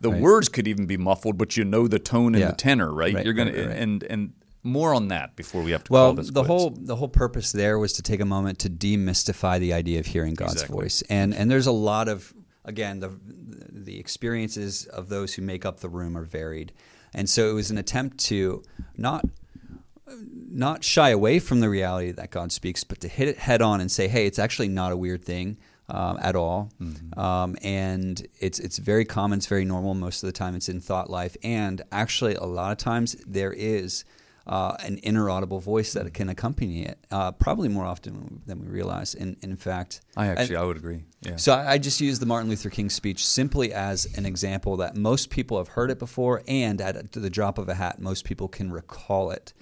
the 0.02 0.12
Right. 0.12 0.22
words 0.22 0.50
could 0.50 0.68
even 0.68 0.86
be 0.86 0.98
muffled 0.98 1.38
but 1.38 1.56
you 1.58 1.64
know 1.64 1.88
the 1.88 2.00
tone 2.00 2.34
and 2.36 2.42
Yeah. 2.42 2.50
the 2.52 2.56
tenor 2.56 2.94
right, 2.94 3.14
Right, 3.14 3.26
you're 3.26 3.34
gonna 3.34 3.52
and 3.52 4.04
and 4.04 4.34
more 4.64 4.96
on 4.96 5.10
that 5.10 5.36
before 5.36 5.62
we 5.62 5.72
have 5.72 5.84
to 5.84 5.94
Well, 5.94 6.08
call 6.08 6.14
this 6.16 6.28
the 6.32 6.44
quits. 6.44 6.48
whole 6.48 6.70
the 6.72 6.96
whole 6.96 7.08
purpose 7.08 7.52
there 7.52 7.78
was 7.78 7.94
to 7.94 8.02
take 8.02 8.20
a 8.20 8.26
moment 8.26 8.58
to 8.60 8.70
demystify 8.70 9.60
the 9.60 9.74
idea 9.74 10.00
of 10.00 10.08
hearing 10.08 10.34
God's 10.34 10.54
Exactly. 10.54 10.76
voice, 10.82 11.04
and 11.10 11.36
and 11.36 11.52
there's 11.52 11.68
a 11.68 11.72
lot 11.72 12.08
of 12.08 12.34
again 12.66 13.00
the 13.00 13.12
the 13.70 14.00
experiences 14.00 14.86
of 14.86 15.10
those 15.10 15.36
who 15.36 15.42
make 15.42 15.66
up 15.66 15.80
the 15.80 15.90
room 15.90 16.18
are 16.18 16.24
varied, 16.24 16.74
and 17.14 17.30
so 17.30 17.50
it 17.50 17.54
was 17.54 17.72
an 17.72 17.78
attempt 17.78 18.18
to 18.26 18.64
not 18.98 19.26
not 20.50 20.84
shy 20.84 21.10
away 21.10 21.40
from 21.40 21.60
the 21.60 21.70
reality 21.70 22.12
that 22.12 22.32
God 22.32 22.52
speaks, 22.52 22.84
but 22.84 23.00
to 23.02 23.08
hit 23.08 23.28
it 23.28 23.38
head 23.38 23.62
on 23.62 23.82
and 23.82 23.92
say, 23.92 24.08
hey, 24.08 24.26
it's 24.26 24.40
actually 24.40 24.68
not 24.68 24.92
a 24.92 24.98
weird 24.98 25.24
thing. 25.24 25.58
Um, 25.88 26.18
at 26.20 26.36
all, 26.36 26.72
um, 27.16 27.56
and 27.62 28.28
it's 28.40 28.58
it's 28.58 28.80
very 28.80 29.06
common. 29.06 29.38
It's 29.38 29.46
very 29.46 29.66
normal. 29.66 29.94
Most 29.94 30.24
of 30.24 30.28
the 30.28 30.34
time, 30.34 30.56
it's 30.56 30.68
in 30.68 30.82
thought 30.82 31.12
life, 31.12 31.38
and 31.44 31.84
actually, 31.92 32.34
a 32.34 32.44
lot 32.44 32.72
of 32.72 32.80
times 32.80 33.16
there 33.28 33.54
is 33.54 34.04
uh, 34.48 34.76
an 34.80 34.98
inner 35.00 35.30
audible 35.30 35.60
voice 35.60 35.94
that 35.94 36.14
can 36.14 36.30
accompany 36.30 36.86
it, 36.86 37.00
uh, 37.12 37.32
probably 37.32 37.68
more 37.68 37.86
often 37.86 38.42
than 38.46 38.60
we 38.60 38.68
realize. 38.68 39.16
And, 39.16 39.38
in 39.42 39.56
fact, 39.56 40.02
I 40.16 40.28
actually 40.28 40.58
I 40.58 40.64
would 40.64 40.78
agree 40.78 41.04
yeah 41.22 41.36
so 41.38 41.54
I 41.54 41.74
I 41.74 41.78
just 41.78 42.00
use 42.00 42.20
the 42.20 42.26
Martin 42.26 42.50
Luther 42.50 42.70
King 42.70 42.90
speech 42.90 43.26
simply 43.26 43.74
as 43.74 44.06
an 44.18 44.26
example 44.26 44.78
that 44.78 44.96
most 44.96 45.30
people 45.30 45.58
have 45.58 45.70
heard 45.70 45.92
it 45.92 46.00
before, 46.00 46.44
and 46.48 46.80
at 46.82 47.12
the 47.12 47.30
drop 47.30 47.58
of 47.58 47.68
a 47.70 47.74
hat, 47.74 48.00
most 48.00 48.26
people 48.26 48.48
can 48.48 48.72
recall 48.72 49.32
it 49.32 49.54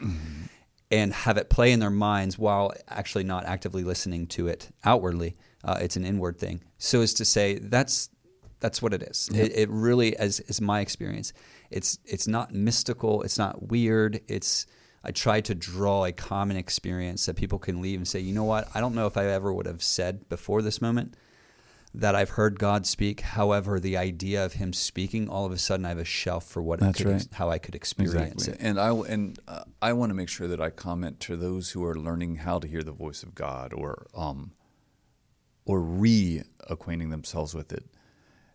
and 0.92 1.14
have 1.14 1.38
it 1.38 1.50
play 1.50 1.72
in 1.72 1.80
their 1.80 1.90
minds 1.90 2.38
while 2.38 2.72
actually 2.88 3.24
not 3.24 3.46
actively 3.46 3.84
listening 3.84 4.28
to 4.28 4.48
it 4.48 4.70
outwardly. 4.84 5.36
Uh, 5.64 5.80
it's 5.82 5.96
an 5.96 6.06
inward 6.06 6.38
thing. 6.38 6.62
So 6.78 7.02
as 7.02 7.14
to 7.16 7.26
say 7.26 7.58
that's 7.58 8.10
that's 8.60 8.82
what 8.82 8.94
it 8.94 9.04
is. 9.04 9.30
It, 9.34 9.52
it 9.58 9.70
really, 9.70 10.16
as 10.16 10.40
is 10.42 10.62
my 10.62 10.80
experience, 10.80 11.34
it's 11.74 11.98
it's 12.06 12.28
not 12.28 12.54
mystical. 12.54 13.24
It's 13.24 13.38
not 13.38 13.70
weird. 13.70 14.22
It's 14.28 14.66
I 15.04 15.12
try 15.12 15.42
to 15.42 15.56
draw 15.56 16.06
a 16.06 16.12
common 16.12 16.56
experience 16.56 17.26
that 17.26 17.36
people 17.36 17.60
can 17.60 17.82
leave 17.82 18.00
and 18.00 18.08
say, 18.08 18.20
you 18.22 18.34
know 18.34 18.46
what? 18.46 18.70
I 18.74 18.80
don't 18.80 18.96
know 18.96 19.08
if 19.08 19.18
I 19.18 19.26
ever 19.26 19.54
would 19.54 19.66
have 19.66 19.84
said 19.84 20.30
before 20.30 20.62
this 20.62 20.82
moment 20.82 21.16
that 21.96 22.16
I've 22.16 22.30
heard 22.30 22.58
God 22.58 22.88
speak. 22.88 23.22
However, 23.22 23.80
the 23.80 23.98
idea 23.98 24.46
of 24.46 24.54
Him 24.54 24.72
speaking, 24.72 25.30
all 25.30 25.46
of 25.46 25.52
a 25.52 25.58
sudden, 25.58 25.86
I 25.86 25.90
have 25.90 25.98
a 25.98 26.06
shelf 26.06 26.46
for 26.48 26.62
what 26.62 26.80
That's 26.80 26.98
could, 26.98 27.08
right. 27.08 27.28
how 27.34 27.50
I 27.50 27.58
could 27.58 27.76
experience 27.76 28.48
Exactly. 28.48 28.66
it. 28.66 28.70
And 28.70 28.80
I 28.80 28.90
and 28.92 29.40
uh, 29.48 29.64
I 29.82 29.94
want 29.94 30.10
to 30.12 30.14
make 30.14 30.30
sure 30.30 30.48
that 30.48 30.62
I 30.62 30.70
comment 30.70 31.20
to 31.22 31.36
those 31.36 31.72
who 31.72 31.84
are 31.84 31.96
learning 31.96 32.38
how 32.38 32.60
to 32.60 32.68
hear 32.68 32.84
the 32.84 32.92
voice 32.92 33.24
of 33.24 33.36
God 33.36 33.74
or 33.74 34.08
um 34.16 34.54
or 35.66 35.80
reacquainting 35.80 37.10
themselves 37.10 37.54
with 37.54 37.72
it. 37.74 37.86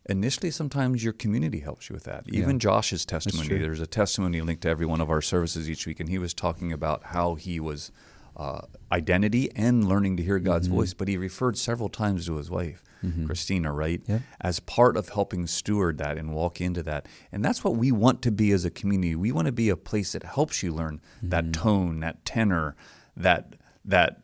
Initially, 0.08 0.50
sometimes 0.50 1.04
your 1.04 1.12
community 1.12 1.60
helps 1.60 1.90
you 1.90 1.94
with 1.94 2.04
that. 2.04 2.24
Even 2.28 2.56
Yeah. 2.56 2.58
Josh's 2.58 3.04
testimony. 3.04 3.58
There's 3.58 3.80
a 3.80 3.86
testimony 3.86 4.40
linked 4.40 4.62
to 4.62 4.68
every 4.68 4.86
one 4.86 5.00
of 5.00 5.10
our 5.10 5.20
services 5.20 5.68
each 5.68 5.86
week, 5.86 6.00
and 6.00 6.08
he 6.08 6.18
was 6.18 6.32
talking 6.32 6.72
about 6.72 7.04
how 7.04 7.34
he 7.34 7.60
was 7.60 7.92
uh, 8.36 8.62
identity 8.92 9.50
and 9.56 9.86
learning 9.88 10.16
to 10.16 10.22
hear 10.22 10.38
God's 10.38 10.68
mm-hmm. 10.68 10.76
voice. 10.76 10.94
But 10.94 11.08
he 11.08 11.16
referred 11.16 11.58
several 11.58 11.88
times 11.88 12.26
to 12.26 12.36
his 12.36 12.50
wife, 12.50 12.82
mm-hmm. 13.04 13.26
Christina, 13.26 13.72
right, 13.72 14.00
Yeah. 14.06 14.20
as 14.40 14.60
part 14.60 14.96
of 14.96 15.10
helping 15.10 15.46
steward 15.46 15.98
that 15.98 16.16
and 16.16 16.32
walk 16.32 16.60
into 16.60 16.82
that. 16.84 17.06
And 17.32 17.44
that's 17.44 17.62
what 17.62 17.76
we 17.76 17.90
want 17.92 18.22
to 18.22 18.30
be 18.30 18.52
as 18.52 18.64
a 18.64 18.70
community. 18.70 19.16
We 19.16 19.32
want 19.32 19.46
to 19.46 19.52
be 19.52 19.68
a 19.68 19.76
place 19.76 20.12
that 20.12 20.22
helps 20.22 20.62
you 20.62 20.72
learn 20.72 21.00
that 21.22 21.44
mm-hmm. 21.44 21.52
tone, 21.52 22.00
that 22.00 22.24
tenor, 22.24 22.76
that 23.16 23.54
that 23.84 24.20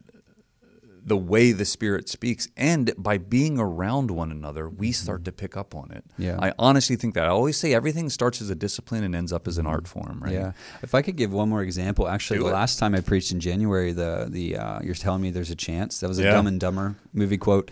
the 1.06 1.16
way 1.16 1.52
the 1.52 1.64
spirit 1.66 2.08
speaks 2.08 2.48
and 2.56 2.92
by 2.96 3.18
being 3.18 3.58
around 3.58 4.10
one 4.10 4.30
another 4.30 4.68
we 4.70 4.90
start 4.90 5.22
to 5.24 5.30
pick 5.32 5.54
up 5.56 5.74
on 5.74 5.90
it 5.90 6.02
Yeah. 6.16 6.38
i 6.40 6.52
honestly 6.58 6.96
think 6.96 7.14
that 7.14 7.24
i 7.24 7.28
always 7.28 7.56
say 7.58 7.74
everything 7.74 8.08
starts 8.08 8.40
as 8.40 8.48
a 8.48 8.54
discipline 8.54 9.04
and 9.04 9.14
ends 9.14 9.32
up 9.32 9.46
as 9.46 9.58
an 9.58 9.66
art 9.66 9.86
form 9.86 10.20
right 10.22 10.32
Yeah. 10.32 10.52
If 10.82 10.94
I 10.94 11.02
could 11.02 11.16
give 11.16 11.32
one 11.32 11.48
more 11.50 11.62
example, 11.62 12.08
actually, 12.08 12.38
Do 12.38 12.44
the 12.44 12.50
it. 12.50 12.54
last 12.54 12.78
time 12.78 12.94
I 12.94 13.00
preached 13.00 13.32
in 13.32 13.40
January, 13.40 13.92
the 13.92 14.28
the 14.30 14.56
uh, 14.56 14.78
you're 14.82 14.94
telling 14.94 15.20
me 15.22 15.30
there's 15.30 15.50
a 15.50 15.56
chance. 15.68 16.00
That 16.00 16.08
was 16.08 16.18
a 16.18 16.22
Yeah. 16.22 16.32
Dumb 16.32 16.46
and 16.46 16.58
Dumber 16.60 16.96
movie 17.12 17.38
quote. 17.38 17.70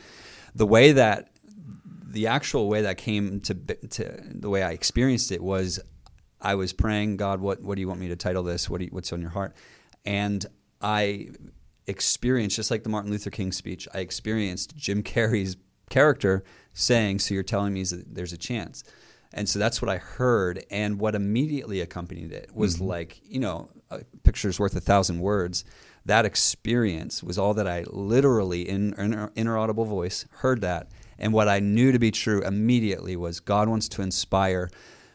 The 0.54 0.66
way 0.66 0.92
that 0.92 1.30
the 2.16 2.26
actual 2.26 2.68
way 2.68 2.82
that 2.82 2.96
came 2.98 3.40
to 3.40 3.54
to 3.54 4.02
the 4.44 4.50
way 4.50 4.62
I 4.62 4.72
experienced 4.72 5.32
it 5.32 5.42
was, 5.42 5.80
I 6.40 6.54
was 6.56 6.72
praying, 6.72 7.16
God, 7.16 7.40
what 7.40 7.62
what 7.62 7.74
do 7.76 7.80
you 7.80 7.88
want 7.88 8.00
me 8.00 8.08
to 8.08 8.16
title 8.16 8.42
this? 8.42 8.68
What 8.68 8.78
do 8.78 8.84
you, 8.84 8.90
what's 8.92 9.12
on 9.12 9.20
your 9.20 9.30
heart? 9.30 9.54
And 10.04 10.44
I 10.82 11.28
experienced 11.86 12.56
just 12.56 12.70
like 12.70 12.82
the 12.82 12.88
Martin 12.88 13.10
Luther 13.10 13.30
King 13.30 13.52
speech. 13.52 13.88
I 13.92 13.98
experienced 13.98 14.76
Jim 14.76 15.02
Carrey's 15.02 15.56
character 15.90 16.44
saying, 16.74 17.20
"So 17.20 17.34
you're 17.34 17.42
telling 17.42 17.74
me 17.74 17.84
that 17.84 18.14
there's 18.14 18.32
a 18.32 18.38
chance." 18.38 18.84
And 19.34 19.48
so 19.48 19.58
that's 19.58 19.80
what 19.80 19.88
I 19.88 19.96
heard. 19.96 20.64
And 20.70 21.00
what 21.00 21.14
immediately 21.14 21.80
accompanied 21.80 22.32
it 22.32 22.50
was 22.54 22.76
mm-hmm. 22.76 22.84
like, 22.84 23.20
you 23.24 23.40
know, 23.40 23.70
a 23.90 24.00
picture's 24.24 24.60
worth 24.60 24.76
a 24.76 24.80
thousand 24.80 25.20
words. 25.20 25.64
That 26.04 26.24
experience 26.24 27.22
was 27.22 27.38
all 27.38 27.54
that 27.54 27.68
I 27.68 27.84
literally, 27.88 28.68
in 28.68 28.92
in 28.94 29.30
inner 29.34 29.56
audible 29.56 29.84
voice, 29.84 30.26
heard 30.30 30.60
that. 30.62 30.88
And 31.18 31.32
what 31.32 31.48
I 31.48 31.60
knew 31.60 31.92
to 31.92 31.98
be 31.98 32.10
true 32.10 32.42
immediately 32.42 33.16
was 33.16 33.38
God 33.38 33.68
wants 33.68 33.88
to 33.90 34.02
inspire 34.02 34.68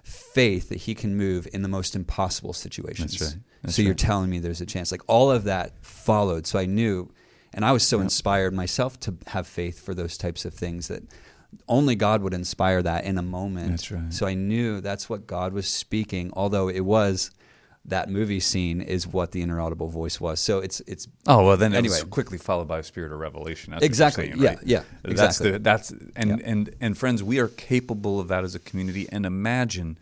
faith 0.04 0.70
that 0.70 0.80
He 0.80 0.96
can 0.96 1.18
move 1.18 1.48
in 1.54 1.62
the 1.62 1.68
most 1.68 1.96
impossible 1.96 2.54
situations. 2.54 3.20
That's 3.20 3.36
right. 3.36 3.44
That's 3.64 3.76
so 3.76 3.82
you're 3.82 3.94
telling 3.94 4.30
me 4.30 4.40
there's 4.40 4.62
a 4.62 4.66
chance. 4.66 4.92
Like 4.92 5.02
all 5.08 5.32
of 5.32 5.44
that 5.46 5.84
followed. 5.84 6.46
So 6.48 6.60
I 6.60 6.66
knew, 6.66 7.12
and 7.54 7.66
I 7.66 7.72
was 7.72 7.86
so 7.88 8.00
inspired 8.02 8.54
myself 8.54 9.00
to 9.02 9.16
have 9.28 9.48
faith 9.48 9.84
for 9.84 9.94
those 9.94 10.18
types 10.18 10.46
of 10.46 10.54
things 10.54 10.88
that 10.90 11.04
only 11.68 11.96
God 11.96 12.22
would 12.22 12.34
inspire 12.34 12.82
that 12.84 13.06
in 13.06 13.18
a 13.18 13.22
moment. 13.22 13.70
That's 13.72 13.92
right. 13.92 14.14
So 14.14 14.28
I 14.28 14.34
knew 14.34 14.82
that's 14.82 15.10
what 15.10 15.26
God 15.28 15.54
was 15.54 15.68
speaking, 15.68 16.32
although 16.34 16.68
it 16.70 16.82
was 16.82 17.32
that 17.86 18.10
movie 18.10 18.42
scene 18.42 18.82
is 18.82 19.08
what 19.08 19.32
the 19.32 19.42
inaudible 19.42 19.88
voice 19.88 20.20
was. 20.20 20.42
So 20.42 20.60
it's 20.60 20.82
it's 20.82 21.08
Oh 21.26 21.46
well, 21.46 21.56
then 21.56 21.74
Anyway. 21.74 22.02
quickly 22.10 22.38
followed 22.38 22.68
by 22.68 22.80
a 22.80 22.84
spirit 22.84 23.14
of 23.14 23.20
revelation. 23.20 23.72
That's 23.72 23.86
Exactly. 23.86 24.28
saying, 24.28 24.42
Yeah, 24.42 24.50
right? 24.50 24.60
yeah, 24.66 24.84
That's 25.04 25.12
exactly. 25.14 25.52
the 25.52 25.60
that's 25.60 25.92
and 26.18 26.30
Yeah. 26.32 26.36
and 26.46 26.76
and 26.82 26.98
friends, 26.98 27.24
we 27.24 27.40
are 27.40 27.48
capable 27.48 28.20
of 28.20 28.28
that 28.28 28.44
as 28.44 28.56
a 28.56 28.60
community. 28.60 29.08
And 29.10 29.26
imagine 29.26 29.98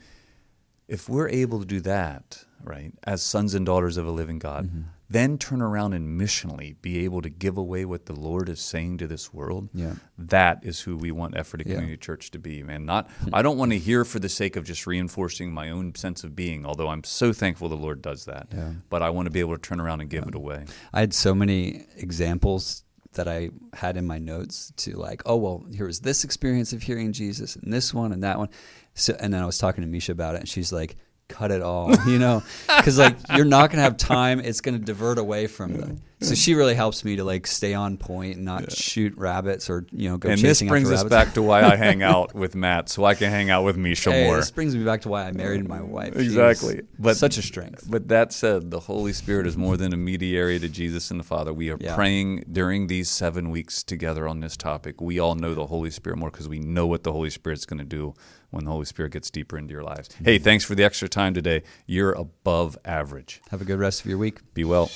if 0.88 1.08
we're 1.08 1.30
able 1.30 1.60
to 1.60 1.66
do 1.66 1.80
that, 1.82 2.44
right, 2.66 2.92
as 3.04 3.22
sons 3.22 3.54
and 3.54 3.66
daughters 3.66 3.98
of 3.98 4.06
a 4.08 4.12
living 4.12 4.40
God, 4.40 4.66
Mm-hmm. 4.68 4.82
then 5.10 5.38
turn 5.38 5.62
around 5.62 5.94
and 5.94 6.20
missionally 6.20 6.76
be 6.82 7.04
able 7.06 7.22
to 7.22 7.30
give 7.30 7.58
away 7.58 7.86
what 7.86 8.08
the 8.08 8.14
Lord 8.14 8.50
is 8.50 8.60
saying 8.60 8.98
to 8.98 9.08
this 9.08 9.32
world. 9.34 9.70
Yeah. 9.74 9.94
That 10.18 10.60
is 10.64 10.82
who 10.82 10.98
we 10.98 11.12
want 11.12 11.36
Ephrata 11.38 11.64
Yeah. 11.68 11.76
Community 11.76 11.98
Church 11.98 12.32
to 12.32 12.40
be, 12.40 12.64
man. 12.64 12.86
Not 12.86 13.10
I 13.34 13.42
don't 13.44 13.58
want 13.58 13.72
to 13.72 13.78
hear 13.78 14.04
for 14.04 14.18
the 14.20 14.30
sake 14.30 14.56
of 14.56 14.64
just 14.64 14.88
reinforcing 14.88 15.52
my 15.54 15.70
own 15.70 15.94
sense 15.96 16.24
of 16.24 16.36
being, 16.36 16.66
although 16.66 16.88
I'm 16.90 17.04
so 17.04 17.32
thankful 17.34 17.70
the 17.70 17.76
Lord 17.76 18.02
does 18.02 18.26
that. 18.26 18.48
Yeah. 18.54 18.72
But 18.90 19.04
I 19.04 19.12
want 19.12 19.28
to 19.28 19.32
be 19.32 19.40
able 19.42 19.56
to 19.56 19.62
turn 19.62 19.80
around 19.80 20.02
and 20.02 20.10
give 20.10 20.28
it 20.28 20.34
away. 20.36 20.66
I 20.92 21.02
had 21.02 21.14
so 21.14 21.36
many 21.36 21.86
examples 21.98 22.84
that 23.14 23.28
I 23.30 23.50
had 23.74 23.96
in 23.98 24.06
my 24.08 24.18
notes 24.18 24.74
to 24.78 24.94
like, 24.98 25.22
oh 25.26 25.38
well, 25.38 25.66
here 25.74 25.86
was 25.86 26.00
this 26.02 26.24
experience 26.24 26.74
of 26.74 26.82
hearing 26.82 27.14
Jesus 27.14 27.56
and 27.56 27.72
this 27.72 27.94
one 27.94 28.12
and 28.12 28.24
that 28.24 28.38
one. 28.40 28.50
So 28.96 29.16
and 29.20 29.34
then 29.34 29.42
I 29.44 29.46
was 29.46 29.58
talking 29.58 29.84
to 29.84 29.88
Misha 29.88 30.12
about 30.14 30.36
it, 30.36 30.40
and 30.42 30.50
she's 30.50 30.74
like, 30.74 30.96
cut 31.30 31.52
it 31.52 31.62
all, 31.62 31.94
you 32.08 32.20
know, 32.20 32.44
because 32.78 32.98
like 32.98 33.18
you're 33.36 33.46
not 33.46 33.70
gonna 33.72 33.84
have 33.84 33.98
time. 33.98 34.40
It's 34.40 34.62
gonna 34.62 34.80
divert 34.80 35.18
away 35.18 35.48
from 35.48 35.74
the. 35.74 35.98
So 36.26 36.36
she 36.36 36.54
really 36.56 36.76
helps 36.76 37.04
me 37.06 37.16
to 37.18 37.24
like 37.24 37.48
stay 37.48 37.74
on 37.74 37.98
point 37.98 38.36
and 38.38 38.46
not 38.46 38.72
shoot 38.72 39.16
rabbits 39.18 39.70
or 39.70 39.86
you 39.92 40.10
know 40.10 40.18
go 40.18 40.30
and 40.30 40.40
this 40.42 40.62
brings 40.62 40.92
us 40.92 41.04
back 41.04 41.34
to 41.36 41.42
why 41.42 41.62
I 41.64 41.76
hang 41.76 42.04
out 42.14 42.34
with 42.34 42.56
Matt, 42.56 42.90
so 42.90 43.06
I 43.06 43.14
can 43.16 43.30
hang 43.30 43.50
out 43.50 43.64
with 43.64 43.78
Misha 43.78 44.12
Hey, 44.12 44.26
more. 44.26 44.38
this 44.38 44.52
brings 44.52 44.76
me 44.76 44.84
back 44.84 45.02
to 45.02 45.10
why 45.10 45.26
I 45.26 45.32
married 45.32 45.68
my 45.68 45.82
wife. 45.82 46.16
Exactly. 46.16 46.82
But- 47.00 47.18
such 47.18 47.38
a 47.38 47.42
strength. 47.42 47.86
But 47.90 48.08
that 48.10 48.34
said, 48.34 48.72
the 48.72 48.80
Holy 48.80 49.14
Spirit 49.14 49.48
is 49.48 49.56
more 49.56 49.78
than 49.78 49.94
a 49.94 49.98
mediator 49.98 50.60
to 50.60 50.68
Jesus 50.70 51.12
and 51.12 51.20
the 51.20 51.24
Father. 51.24 51.54
We 51.54 51.70
are 51.72 51.78
Yeah. 51.80 51.96
praying 51.96 52.46
during 52.52 52.88
these 52.88 53.10
seven 53.10 53.50
weeks 53.50 53.84
together 53.84 54.28
on 54.28 54.40
this 54.40 54.58
topic. 54.58 55.00
We 55.02 55.20
all 55.20 55.36
know 55.36 55.54
the 55.54 55.68
Holy 55.68 55.92
Spirit 55.92 56.18
more 56.18 56.32
because 56.32 56.48
we 56.50 56.60
know 56.60 56.88
what 56.88 57.04
the 57.04 57.12
Holy 57.12 57.30
Spirit's 57.30 57.66
going 57.66 57.80
to 57.80 57.86
do 57.86 58.14
when 58.52 58.66
the 58.66 58.72
Holy 58.72 58.86
Spirit 58.86 59.12
gets 59.14 59.30
deeper 59.30 59.58
into 59.58 59.74
your 59.74 59.84
lives. 59.84 60.10
Mm-hmm. 60.10 60.26
Hey, 60.26 60.38
thanks 60.40 60.64
for 60.66 60.76
the 60.76 60.84
extra 60.84 61.08
time 61.10 61.34
today. 61.34 61.64
You're 61.86 62.14
above 62.14 62.78
average. 62.86 63.42
Have 63.52 63.62
a 63.62 63.66
good 63.66 63.80
rest 63.80 64.02
of 64.02 64.08
your 64.08 64.18
week. 64.18 64.40
Be 64.54 64.64
well. 64.64 64.90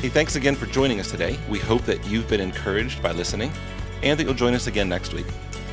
Hey, 0.00 0.08
thanks 0.08 0.36
again 0.36 0.54
for 0.54 0.66
joining 0.66 1.00
us 1.00 1.10
today. 1.10 1.38
We 1.48 1.58
hope 1.58 1.82
that 1.82 2.04
you've 2.06 2.28
been 2.28 2.40
encouraged 2.40 3.02
by 3.02 3.12
listening 3.12 3.50
and 4.02 4.18
that 4.18 4.24
you'll 4.24 4.34
join 4.34 4.54
us 4.54 4.66
again 4.66 4.88
next 4.88 5.12
week. 5.12 5.26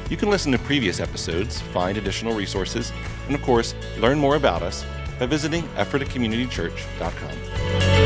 You 0.09 0.17
can 0.17 0.29
listen 0.29 0.51
to 0.51 0.59
previous 0.59 0.99
episodes, 0.99 1.61
find 1.61 1.97
additional 1.97 2.33
resources, 2.33 2.91
and 3.27 3.35
of 3.35 3.41
course, 3.41 3.75
learn 3.99 4.17
more 4.17 4.35
about 4.35 4.63
us 4.63 4.85
by 5.19 5.27
visiting 5.27 5.63
ephratacommunitychurch.com. 5.75 8.02